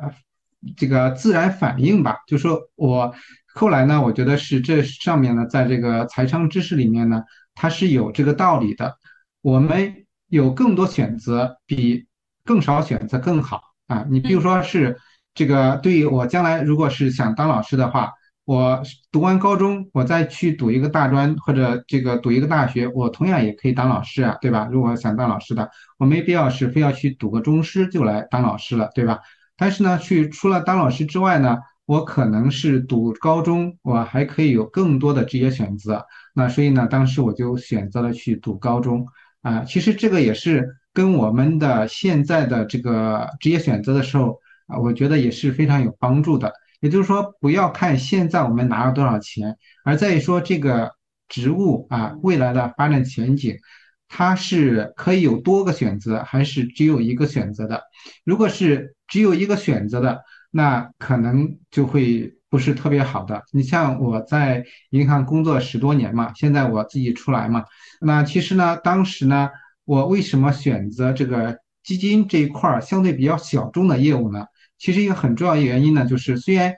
[0.76, 3.14] 这个自然反应吧，就说我
[3.54, 7.22] 后来呢，我觉得是这上面呢，在这个财商知识里面呢，
[7.54, 8.96] 它是有这个道理的。
[9.42, 9.94] 我们
[10.28, 12.06] 有更多选择，比
[12.44, 14.04] 更少选择更好啊！
[14.10, 14.98] 你比如说是
[15.34, 18.12] 这个，对于我将来如果是想当老师的话，
[18.44, 24.68] 我读完高中，我再去读一个大专或者这个读一个大学，我同样也可以当老师啊，对吧？
[24.70, 29.20] 如果想当老师的，我没必要是非要去读个中师就来当老师了，对吧？
[29.60, 36.06] 但是呢，去除了当老师之外呢，我可能是读高中，我还可以有更多的职业选择。
[36.34, 39.06] 那所以呢，当时我就选择了去读高中。
[39.42, 46.52] 啊，其实这个也是跟我们的现在的这个职业选择的时候啊，我觉得也是非常有帮助的。
[46.80, 50.92] 也就是说，不要看现在我们拿了多少钱，而在于说这个
[51.28, 53.56] 职务啊未来的发展前景，
[54.08, 57.82] 它是可以有多个选择，还是只有一个选择的？
[58.24, 63.42] 如果是只有一个选择的，那可能就会不是特别好的。
[63.52, 67.64] 你像我在银行工作十多年嘛，现在我自己出来嘛。
[68.00, 69.50] 那其实呢，当时呢，
[69.84, 74.46] 我为什么选择这个基金这一块相对比较小众的业务呢？
[74.78, 76.72] 其实一个很重要的原因呢，就是虽然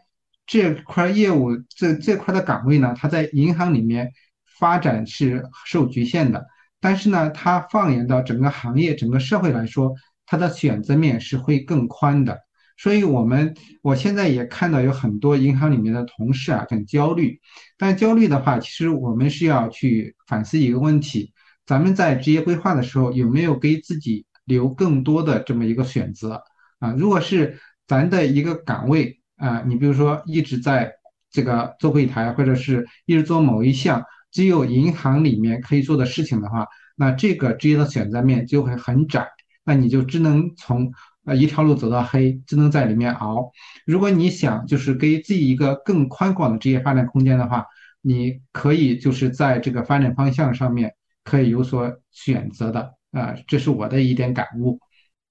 [0.46, 4.10] 这块业务这这块的岗位呢，它在银行里面
[4.58, 6.44] 发展是受局限的，
[6.80, 9.94] 但是呢，它放眼到整个行业、整个社会来说，
[10.32, 12.38] 它的选择面是会更宽的。
[12.78, 17.38] 所以，我们我现在也看到有很多银行里面的同事啊，很焦虑。
[17.76, 21.34] 但焦虑的话，其实我们是要去反思一个问题：
[21.66, 26.42] 咱们在职业规划的时候，有没有给自己留更多的这么一个选择
[26.78, 26.92] 啊？
[26.96, 30.90] 如果是咱的一个岗位啊，你比如说一直在
[31.30, 36.66] 这个做柜台，或者是一直做某一项只有银行里面可以做的事情的话，
[36.96, 39.28] 那这个职业的选择面就会很窄，
[39.64, 40.92] 那你就只能从
[41.24, 43.50] 呃一条路走到黑，只能在里面熬。
[43.86, 47.66] 如果你想就是给自己一个更宽广的职业发展空间的话，
[48.00, 50.94] 你可以就是在这个发展方向上面
[51.24, 54.78] 可以有所选择的啊，这是我的一点感悟。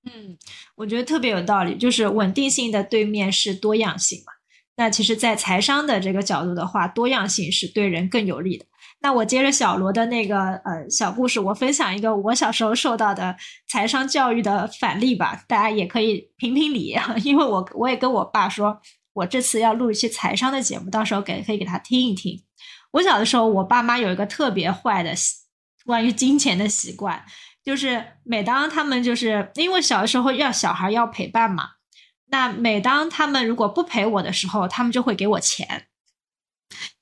[0.06, 0.38] 嗯，
[0.76, 4.34] 我觉得特别有道理，就是稳定性的对面是多样性嘛。
[4.78, 8.66] 那其实，在财商的这个角度的话，多样性是对人更有利的。
[9.04, 13.36] 那我接着小罗的那个呃小故事，我分享一个我小时候受到的
[13.68, 16.96] 财商教育的反例吧，大家也可以评评理。
[17.24, 18.80] 因为我我也跟我爸说，
[19.14, 22.44] 我这次要录一期财商的节目，到时候给可以给他听一听。
[22.92, 25.36] 我小的时候，我爸妈有一个特别坏的习
[25.86, 27.26] 关于金钱的习惯。
[27.64, 31.70] 就是每当他们就是因为小的时候要小孩要陪伴嘛，
[32.28, 35.88] 那每当他们如果不陪我的时候，他们就会给我钱。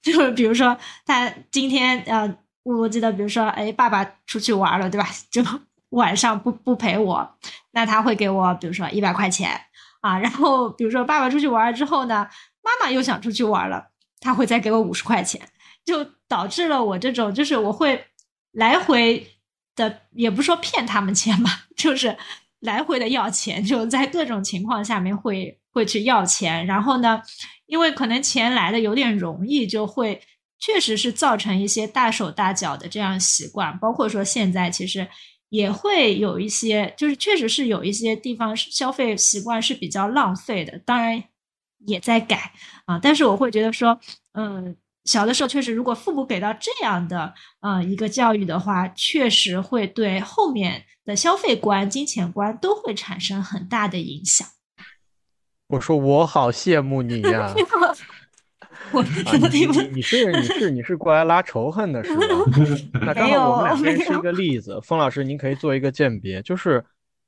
[0.01, 5.07] 就是比如说他今天呃，我记得比如说哎，爸爸出去玩了，对吧？
[5.31, 5.43] 就
[5.89, 7.37] 晚上不不陪我，
[7.71, 9.59] 那他会给我比如说一百块钱
[10.01, 10.19] 啊。
[10.19, 12.27] 然后比如说爸爸出去玩了之后呢，
[12.61, 15.41] 妈妈又想出去玩了，他会再给我五十块钱，
[15.85, 18.05] 就导致了我这种就是我会
[18.51, 19.35] 来回。
[19.75, 22.17] 的也不说骗他们钱吧， 就是
[22.59, 26.65] 来回的要钱，就在各种情况下面会会去要钱。
[26.65, 27.21] 然后呢，
[27.69, 30.21] 因为可能钱来的有点容易，就会
[30.59, 33.79] 确实是造成一些大手大脚的这样习惯。
[33.79, 35.07] 包括说现在其实
[35.47, 40.77] 也会有一些，就是确实是有一些地方消费习惯是比较浪费的。
[40.79, 41.23] 当然
[41.85, 42.51] 也在改
[42.85, 43.97] 啊，但是我会觉得说，
[44.33, 44.75] 嗯。
[45.05, 54.47] 小的时候确实，如果父母给到这样的呃一个教育的话，确实会对后面的消费观、金钱观都会产生很大的影响。
[55.69, 57.53] 我说我好羡慕你呀！
[58.91, 59.03] 我
[59.51, 62.23] 你 你你是你是你是过来拉仇恨的是吗？
[63.05, 64.79] 那刚好我们两边是一个例子。
[64.81, 66.83] 封老师，您可以做一个鉴别，就是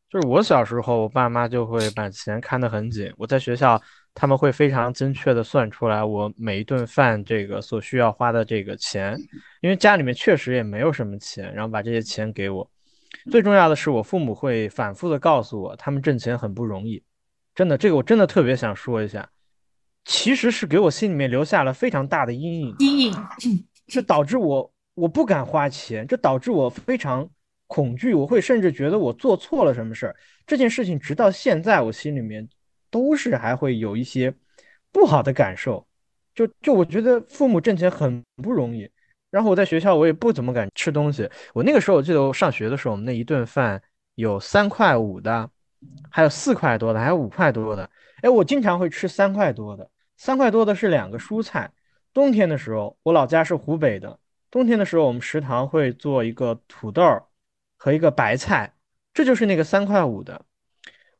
[0.09, 3.11] 就是我小时候，我爸妈就会把钱看得很紧。
[3.17, 3.81] 我在学校。
[4.13, 9.17] 他们会非常精确的算出来我每一顿饭这个所需要花的这个钱，
[9.61, 12.69] 因为家里面确实也没有什么钱，然后把这些钱给我。
[13.31, 17.01] 最重要的是，我父母会反复的告诉我，他们挣钱很不容易，
[17.55, 19.29] 真的，这个我真的特别想说一下，
[20.05, 23.15] 其实是给我心里面留下了非常大的阴影，阴影，
[23.87, 27.29] 是导致我我不敢花钱，这导致我非常
[27.67, 30.15] 恐惧，我会甚至觉得我做错了什么事儿。
[30.45, 32.47] 这件事情直到现在，我心里面。
[32.93, 34.35] 都是还会有一些
[34.91, 35.87] 不好的感受，
[36.35, 38.85] 就就我觉得父母挣钱很不容易，
[39.29, 41.29] 然后我在学校我也不怎么敢吃东西。
[41.53, 43.81] 我那个时候我记得我上学的时候，我们那一顿饭
[44.15, 45.49] 有三块五的，
[46.09, 47.89] 还有四块多的，还有五块多的。
[48.21, 51.71] 哎，我经常会吃三块多的，三块多的是两个蔬菜。
[52.13, 57.03] 冬天的时候，我老家是湖北的，冬天的时候我们食堂会做一个土豆
[57.77, 58.73] 和一个白菜，
[59.13, 60.41] 这就是那个三块五的。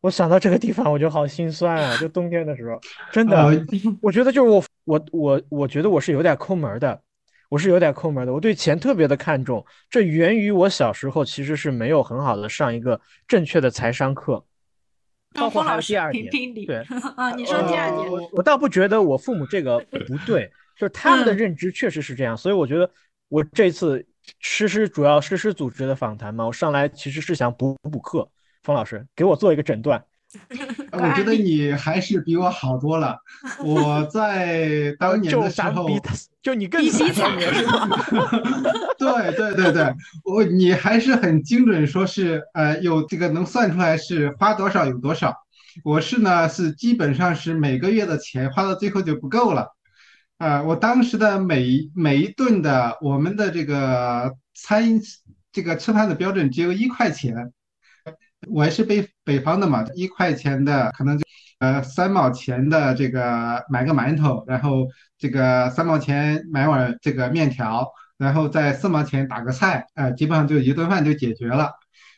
[0.02, 1.96] 我想到这个地方，我就好心酸啊！
[1.98, 2.80] 就冬天的时候，
[3.12, 3.66] 真的，
[4.02, 7.02] 我觉得就是我，我，我，我觉得我是有点抠门的，
[7.50, 8.34] 我是有点抠门的。
[8.34, 14.44] 我对钱特别的看重，这源于我小时候其实是没有很好的上一个正确的财商课。
[15.34, 16.30] 包括还有第二点，
[16.66, 16.78] 对
[17.16, 22.36] 啊，你说第二点，我倒不觉得我父母这个不对，就是他们的认知确实是这样。
[22.36, 22.90] 所以我觉得
[23.30, 24.06] 我这次
[24.40, 28.30] 实施主要实施组织的访谈嘛，我上来其实是想补补课。
[28.64, 30.04] 冯老师，给我做一个诊断。
[30.94, 33.18] 我觉得你还是比我好多了。
[33.64, 35.88] 我在当年的时候，
[36.42, 37.38] 就你更惨？
[38.98, 45.36] 对对对对，我你还是很精准，说是呃有这个能算出来是花多少有多少。
[45.84, 49.76] 我是呢是基本上是每个月的钱花到最后就不够了。
[50.38, 55.00] 啊，我当时的每每一顿的我们的这个餐
[55.52, 57.52] 这个吃饭的标准只有一块钱。
[58.48, 61.24] 我还是北北方的嘛，一块钱的可能就
[61.60, 64.86] 呃三毛钱的这个买个馒头，然后
[65.18, 71.72] 这个三毛钱买碗这个面条，然后再四毛钱打个菜，呃，基本上就一顿饭就解决了。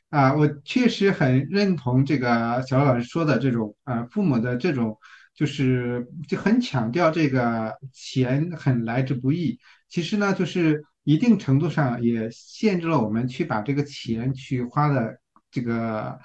[0.09, 4.97] 啊，我确实很认同这个小老师说的这种呃父母的这种
[5.35, 9.59] 就是就很强调这个钱很来之不易。
[9.87, 15.19] 其实呢，就是一定程度上也限制了我们去把这个钱去花的。
[15.55, 16.19] 这个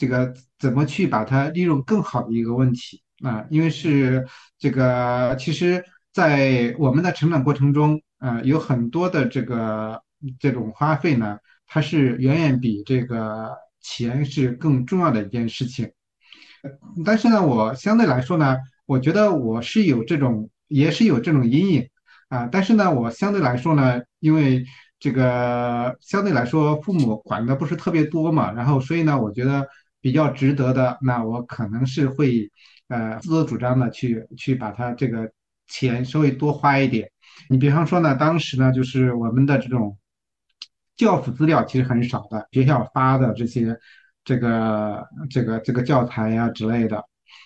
[0.00, 3.44] 这个怎么去把它利用更好的一个问题啊？
[3.50, 4.26] 因为是
[4.58, 10.00] 这个，其实，在我们的成长过程中，啊，有很多的这个
[10.38, 15.92] 这种花费呢，它是远远比这个钱是更重要的一件事情
[17.04, 21.90] 但是呢，我相对来说呢，我觉得我是有这种，也是有这种阴影
[22.30, 22.48] 啊。
[22.50, 24.64] 但是呢，我相对来说呢，因为
[24.98, 29.68] 这个相对来说父母管的不是特别多嘛，然后所以呢，我觉得
[30.00, 32.50] 比较值得的，那我可能是会
[32.88, 35.30] 呃自作主张的去去把他这个
[35.66, 37.10] 钱稍微多花一点。
[37.48, 39.96] 你比方说呢，当时呢，就是我们的这种
[40.96, 43.78] 教辅资料其实很少的，学校发的这些
[44.24, 47.04] 这个这个这个教材呀之类的。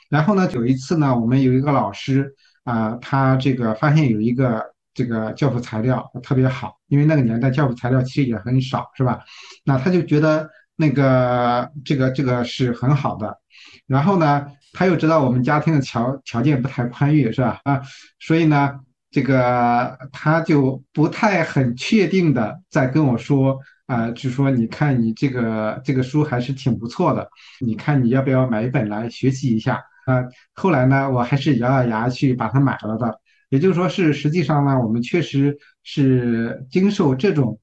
[0.09, 2.35] 然后呢，有一次呢，我们有一个老师
[2.65, 9.25] 啊，他这个发现有一个这个教辅材料特别好，因为那个年代教辅材料其实也很少，是吧？
[9.65, 13.39] 那他就觉得那个这个这个是很好的。
[13.87, 17.61] 然后呢，他又知道我们家庭的条条件不太宽裕，是吧？
[17.65, 17.83] 啊，
[18.19, 18.81] 所以呢。
[19.15, 23.57] 这个他就不太很确定的在跟我说
[23.87, 27.29] 啊，就说你看你这个这个书还是挺不错的，
[27.61, 30.25] 你看你要不要买一本来学习一下啊？
[30.53, 33.21] 后来呢，我还是咬咬牙去把它买了的。
[33.51, 37.61] 也就是说是实际上呢，我们确实是经受这种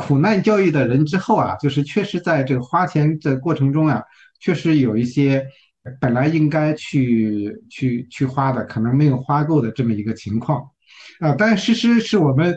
[0.00, 4.02] 苦难教育的人之后啊，就是确实在这个花钱的过程中啊，
[4.40, 5.46] 确实有一些
[6.00, 10.62] 本来应该去去去花的，可能没有花够的这么一个情况。
[11.20, 12.56] 啊，但其实是我们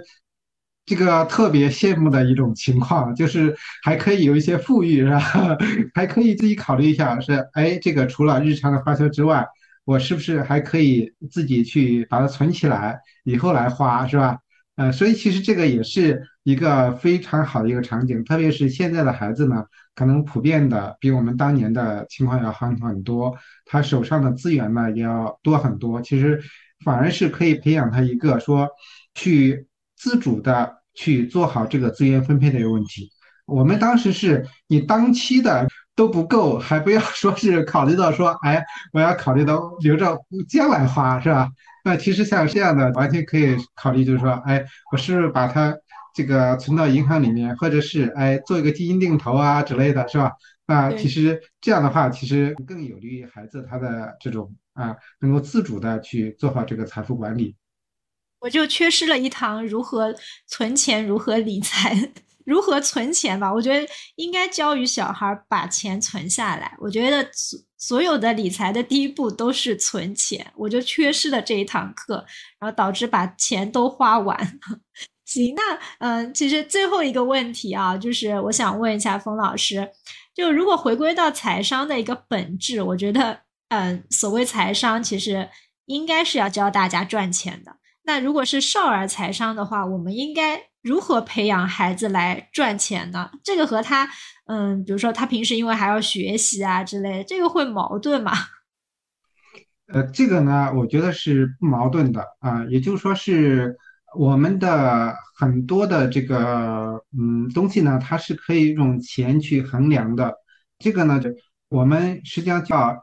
[0.85, 5.19] 这个特别羡慕的一种情况，就是还可以有一些富裕，是吧？
[5.93, 9.45] 还可以自己考虑一下，是哎，这个除了日常的花销之外，
[9.85, 14.37] 我是不是还可以自己去把它存起来，以后来花，是吧？
[14.75, 19.65] 呃，所以其实这个也是一个非常好的一个场景，特别是现在的孩子呢，
[19.95, 23.35] 可能普遍的比我们当年的情况要好很多，
[23.65, 26.01] 他手上的资源呢也要多很多。
[26.01, 26.41] 其实。
[26.83, 28.67] 反而是可以培养他一个说，
[29.13, 33.09] 去自主的去做好这个资源分配的一个问题。
[33.45, 35.65] 我们当时是你当期的
[35.95, 40.17] 都不够，还不要说是考虑到说，哎，我要考虑到留着
[40.49, 41.47] 将来花，是吧？
[41.85, 45.73] 那其实像这样的，完全可以考虑，就是说，哎，我是不是把它
[46.13, 50.31] 这个存到银行里面，或者是哎做一个基金定投啊之类的，是吧？
[50.65, 57.55] 那其实这样的话，其实更有利于孩子他的这种啊，能够自主的去做好这个财富管理。
[58.39, 60.13] 我就缺失了一堂如何
[60.47, 62.11] 存钱、如何理财、
[62.45, 63.53] 如何存钱吧。
[63.53, 66.75] 我觉得应该教育小孩把钱存下来。
[66.79, 72.25] 我觉得所所有的理财的第一步都是存钱，我就缺失了这一堂课，
[72.59, 74.59] 然后导致把钱都花完。
[75.33, 79.89] 行，那嗯，其实最后一个问题啊，就是我想问一下冯老师。
[80.35, 85.49] 就如果回归到财商的一个本质，我觉得，嗯，所谓财商其实
[85.85, 87.77] 应该是要教大家赚钱的。
[88.03, 93.31] 那如果是少儿财商的话，我们应该如何培养孩子来赚钱呢？
[93.43, 94.07] 这个和他，
[94.45, 98.33] 嗯，比如说他平时因为还要学习啊之类的，这个会矛盾吗？
[99.91, 103.79] 呃，这个呢，我觉得是不矛盾的啊，也就是说是。
[104.15, 110.33] 我们的很多的这个嗯东西呢，它是可以用钱去衡量的。
[110.79, 111.19] 这个呢，
[111.69, 112.95] 我们实际上叫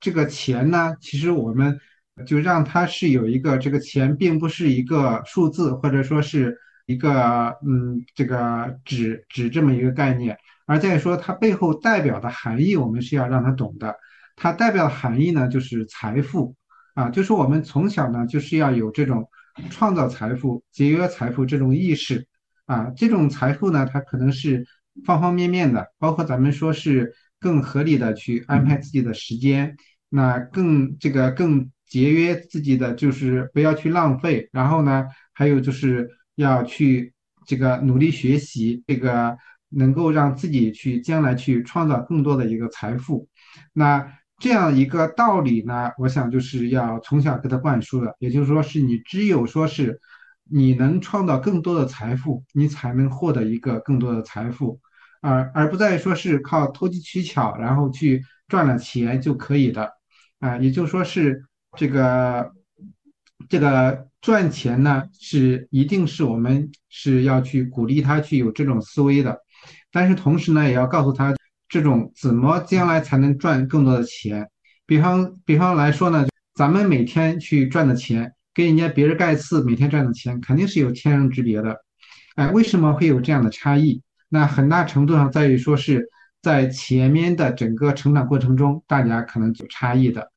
[0.00, 1.78] 这个钱呢，其实我们
[2.26, 6.56] 就让它是有一个这个钱，并不是一个数字，或者说是
[6.86, 10.36] 一个嗯这个纸纸这么一个概念，
[10.66, 13.94] 而在说它背后代表的含义，我们是要让他懂的。
[14.34, 16.56] 它代表的含义呢，就是财富
[16.94, 19.28] 啊，就是我们从小呢就是要有这种。
[19.70, 22.26] 创造财富、节约财富这种意识
[22.66, 24.66] 啊，这种财富呢，它可能是
[25.04, 29.76] 方方面面的，包括咱们说是更合理的去安排自己的时间，
[30.08, 34.48] 那更这个更节约自己的，就是不要去浪费。
[34.52, 37.12] 然后呢，还有就是要去
[37.46, 39.36] 这个努力学习，这个
[39.68, 43.28] 能够让自己去将来去创造更多的一个财富。
[43.72, 49.98] 那这样一个道理呢，我想就是要从小给他灌输的，也就是说，是你只有说是
[50.44, 54.78] 你能创造更多的财富，你才能获得一个更多的财富，
[55.22, 59.90] 而而不再说是靠投机取巧，然后去赚了钱就可以的，
[60.38, 61.42] 啊，也就是说是
[61.78, 62.52] 这个
[63.48, 69.40] 这个赚钱呢，是一定是我们是要去鼓励他去有这种思维的，
[69.90, 71.34] 但是同时呢，也要告诉他。
[71.68, 74.48] 这种怎么将来才能赚更多的钱？
[74.86, 81.76] 比方比方来说呢，咱们每天去赚的钱，跟人家比尔盖茨每天赚的钱肯定是有天壤之别的。
[82.36, 84.00] 哎，为什么会有这样的差异？
[84.28, 86.08] 那很大程度上在于说是
[86.40, 90.30] 在前面的整个成长过程中，大家可能有差异的。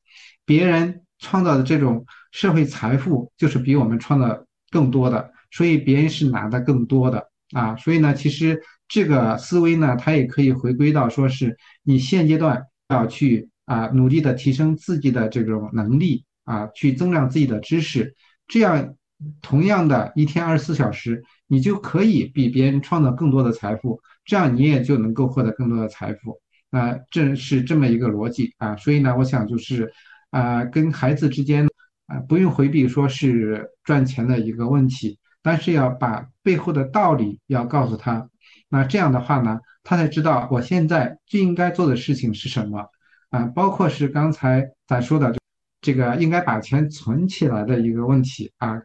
[0.46, 7.76] 别人创造的这种社会财富就是比我们创造更多的，所以别人是拿的更多的啊。
[7.76, 8.60] 所以呢，其实。
[8.90, 18.16] 这个思维呢，它也可以回归到说是你现阶段要去啊努力的提升自己的这种能力啊，去增长自己的知识，
[18.48, 18.96] 这样
[19.42, 26.42] 同样的一天二十四小时，你就可以比别人创造更多的财富，这样你也就能够获得更多的财富。
[26.72, 29.92] 啊，这是这么一个逻辑啊，所以呢，我想就是
[30.32, 31.68] 啊，跟孩子之间
[32.08, 38.28] 啊，不用回避说是赚钱的一个问题，但是要把背后的道理要告诉他。
[38.70, 42.86] 那这样的话呢，他才知道我现在最应该做的事情是什么
[43.32, 45.36] 啊，包括是刚才咱说的
[45.82, 48.80] 这个应该把钱存起来的一个问题啊，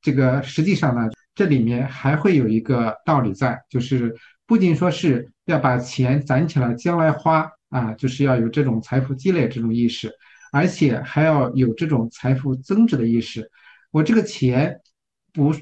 [0.00, 4.16] 这个实际上呢，这里面还会有一个道理在，就是
[4.46, 10.10] 不仅说是要把钱攒起来将来花啊，就是要有这种财富积累这种意识，
[10.50, 13.50] 而且还要有这种财富增值的意识。
[13.90, 14.80] 我这个钱
[15.32, 15.54] 不，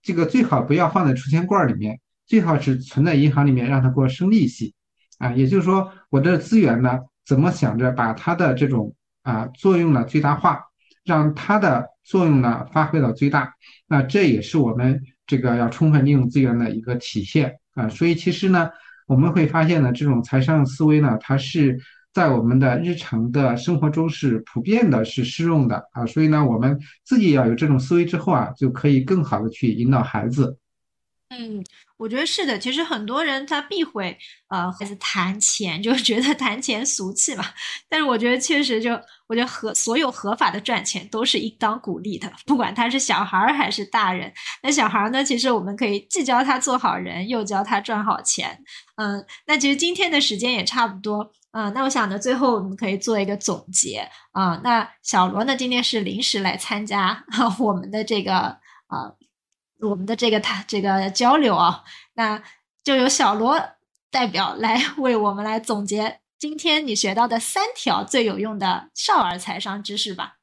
[0.00, 2.00] 这个最好不要放在储钱罐里面。
[2.30, 4.72] 最好是存在银行里面，让它给我生利息，
[5.18, 10.60] 啊，也就是说，我的资源呢，怎么想着把它的这种啊作用呢最大化，
[11.04, 13.52] 让它的作用呢发挥到最大，
[13.88, 17.88] 那这也是我们这个要充分利用资源的一个体现啊。
[17.88, 18.70] 所以其实呢，
[19.08, 21.76] 我们会发现呢，这种财商思维呢，它是
[22.12, 26.06] 在我们的日常的生活中是普遍的，是适用的啊。
[26.06, 30.56] 所以呢，我们自己要有这种思维之后啊，就可以更好的去引导孩子。
[31.32, 31.62] 嗯，
[31.96, 32.58] 我觉得是的。
[32.58, 34.18] 其实很多人他避讳
[34.48, 37.44] 呃孩子谈钱，就觉得谈钱俗气嘛。
[37.88, 38.90] 但是我觉得确实就，
[39.28, 44.32] 我觉得合所有合法的赚钱都是应当鼓励的，不管他是小孩还是大人。
[44.64, 48.58] 那小孩呢，其实我们可以既教他做好人，又教他赚好钱。
[48.96, 51.30] 嗯，那其实今天的时间也差不多。
[51.52, 54.60] 嗯，那我想呢，最后我们可以做一个总结啊。
[54.64, 57.24] 那小罗呢，今天是临时来参加
[57.60, 58.34] 我们的这个
[58.88, 59.14] 啊。
[59.80, 61.82] 我们的这个谈这个交流啊，
[62.14, 62.42] 那
[62.84, 63.58] 就由小罗
[64.10, 70.36] 代表来为我们来总结今天你学到的三条最有用的少儿财商知识吧。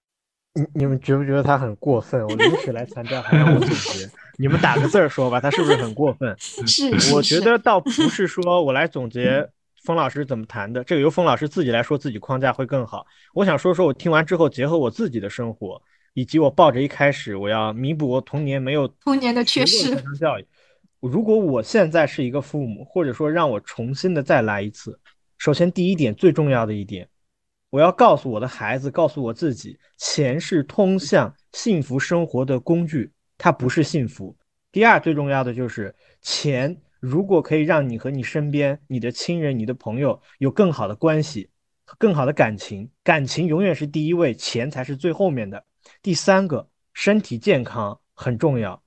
[0.54, 2.20] 你你们觉不觉得他很过分？
[2.24, 4.10] 我临时来参加还让我总结，
[4.40, 6.36] 你们打个字儿说吧，他是不是很过分？
[6.40, 9.48] 是，我觉得倒不是说我来总结
[9.86, 13.06] 封老师怎么谈的，这个由封老师自己来说自己框架会更好。
[13.36, 15.80] 我想说说我听完之后结合我自己的生活。
[16.18, 20.48] 以及我抱着一开始我要弥补我童年没有童年的缺失教育。
[21.00, 25.00] 如果我现在是一个父母，或者说让我重新的再来一次，
[25.38, 27.08] 首先第一点最重要的一点，
[27.70, 34.36] 我要告诉我的孩子，告诉我自己，钱是通向幸福生活的工具，它不是幸福。
[34.72, 35.94] 第二最重要的就是
[36.24, 41.52] 钱，如果可以让你和你身边你的亲人、你的朋友有更好的关系、
[42.00, 45.64] 更好的感情，感情永远是第一位，钱才是最后面的。
[46.08, 48.82] 第三个，身体健康很重要。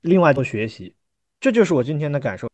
[0.00, 0.94] 另外，多学习，
[1.40, 2.48] 这就是我今天的感受。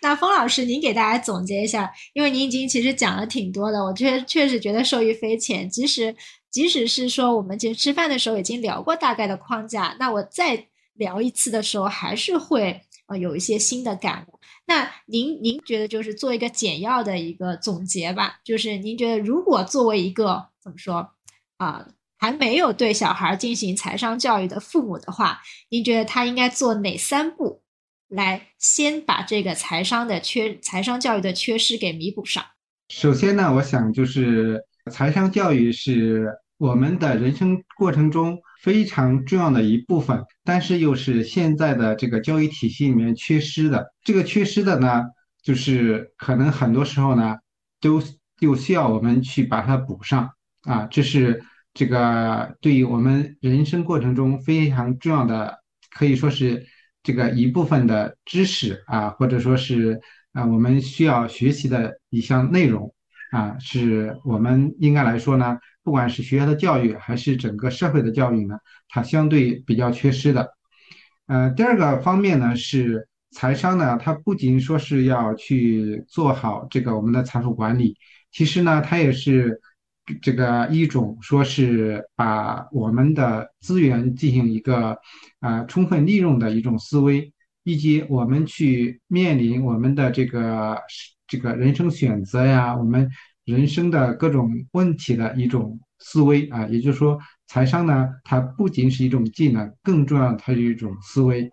[0.00, 5.68] 那封老师，您给大家总结一下，因为您已经其实讲了挺多的，我确确实觉得受益匪浅。
[5.68, 6.16] 即使
[6.50, 14.40] 即使是说我们其实吃饭的时候已经聊过大概的框架，那我再聊一次的时候，还是会呃有一些新的感悟。
[14.64, 18.40] 那您您觉得就是做一个简要的一个总结吧？
[18.42, 21.10] 就是您觉得如果作为一个怎么说
[21.58, 21.86] 啊？
[22.24, 27.60] 还没有对小孩进行财商教育的父母的话，您觉得他应该做哪三步，
[28.08, 32.42] 来先把这个财商的缺财商教育的缺失给弥补上？
[32.88, 43.92] 首先呢，我想就是财商教育是我们的人生过程中非常重要的一部分，但是又是现在的这个教育体系里面缺失的。
[44.02, 45.02] 这个缺失的呢，
[45.42, 47.36] 就是可能很多时候呢，
[47.82, 48.02] 都
[48.38, 50.30] 又需要我们去把它补上
[50.62, 51.44] 啊，这是。
[51.74, 55.58] 这个对于我们人生过程中非常重要的，
[55.90, 56.64] 可以说是
[57.02, 60.00] 这个一部分的知识啊，或者说是
[60.32, 62.94] 啊，我们需要学习的一项内容
[63.32, 68.56] 啊，是我们应该来说呢，不管是学校的教育还是整个社会的教育呢，
[68.88, 70.54] 它相对比较缺失的。
[71.26, 77.96] 呃，第二个方面呢是财商呢，它不仅说是要去做好这个我们的财富管理，
[78.30, 79.60] 其实呢，它也是。
[80.20, 84.98] 这个一种说是把我们的资源进行一个
[85.40, 87.32] 啊充分利用的一种思维，
[87.62, 90.78] 以及我们去面临我们的这个
[91.26, 93.08] 这个人生选择呀，我们
[93.44, 101.50] 人生的各种问题的一种思维啊，也就是说，财商呢，它不仅是一种技能，更重要它是一种思维。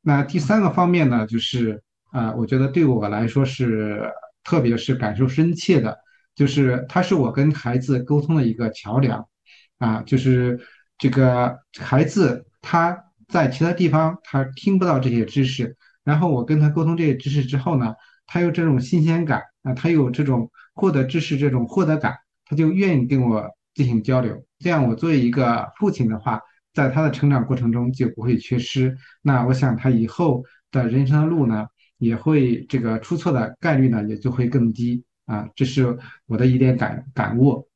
[0.00, 1.82] 那第三个方面呢，就是
[2.12, 4.08] 啊，我觉得对我来说是
[4.44, 5.98] 特别是感受深切的。
[6.40, 9.28] 就是他是我跟孩子沟通的一个桥梁，
[9.76, 10.58] 啊，就是
[10.96, 17.94] 这个孩子他在其他地方他听不到这些知识，然后我跟他沟通这些知识之后呢，
[18.26, 22.16] 他有这种新鲜感啊，他有这种获得知识这种获得感，
[22.46, 24.42] 他就愿意跟我进行交流。
[24.60, 26.40] 这样，我作为一个父亲的话，
[26.72, 28.96] 在他的成长过程中就不会缺失。
[29.20, 31.66] 那我想，他以后的人生的路呢，
[31.98, 35.48] 也会这个出错的概率呢，也就会更低啊。
[35.54, 37.68] 这是我的一点感感悟。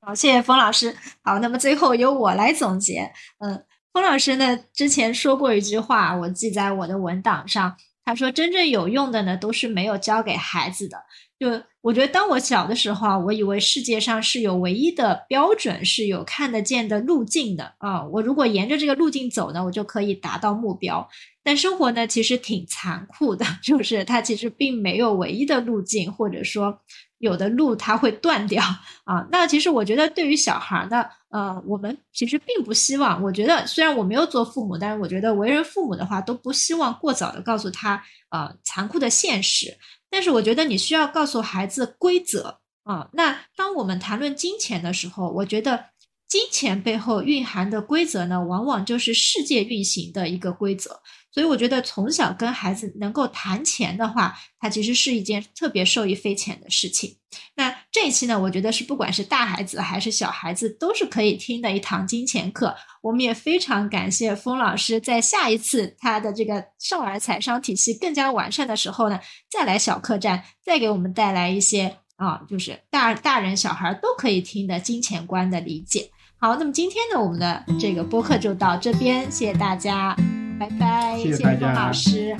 [0.00, 0.96] 好，谢谢冯老师。
[1.22, 3.12] 好，那么最后由我来总结。
[3.38, 7.76] 嗯，冯老师呢之前说过一句话，我记在我的文档上。
[8.06, 10.98] 他说：“真正有用的呢，都是没有教给孩子的。”
[11.44, 18.02] 就我觉得，当我小的时候啊，我以为世界上是有唯一的标准，是有看得见的路径的啊。
[18.06, 21.06] 我如果沿着这个路径走呢，我就可以达到目标。
[21.42, 26.78] 但生活呢，其实挺残酷的， 就是它其实并没有唯一的路径，或者说
[27.18, 28.62] 有的路它会断掉
[29.04, 29.28] 啊。
[29.30, 33.22] 那其实我觉得，对于小孩儿呢，呃，我们其实并不希望。
[33.22, 39.76] 我觉得虽然我没有做父母，但是我觉得为人父母的话，都不希望过早的告诉他呃残酷的现实。
[40.14, 43.10] 但是我觉得你需要告诉孩子规则啊。
[43.14, 45.86] 那当我们谈论金钱的时候，我觉得
[46.28, 51.00] 金钱背后蕴含的规则呢，往往就是世界运行的一个规则。
[51.32, 57.16] 所以我觉得从小跟孩子能够谈钱的话，它其实是一件特别受益匪浅的事情。
[57.56, 62.74] 那这一期呢，我觉得是不管是大孩子还是小孩子，都是可以听的一堂金钱课。
[63.00, 76.10] 我们也非常感谢封老师，在下一次他的这个少儿财商体系更加完善的时候呢，再来小客栈，再给我们带来一些啊，就是大大人小孩都可以听的金钱观的理解。
[76.40, 80.16] 好，那么今天呢，我们的这个播客就到这边，谢谢大家。
[80.58, 82.36] 拜拜，谢谢封，老师。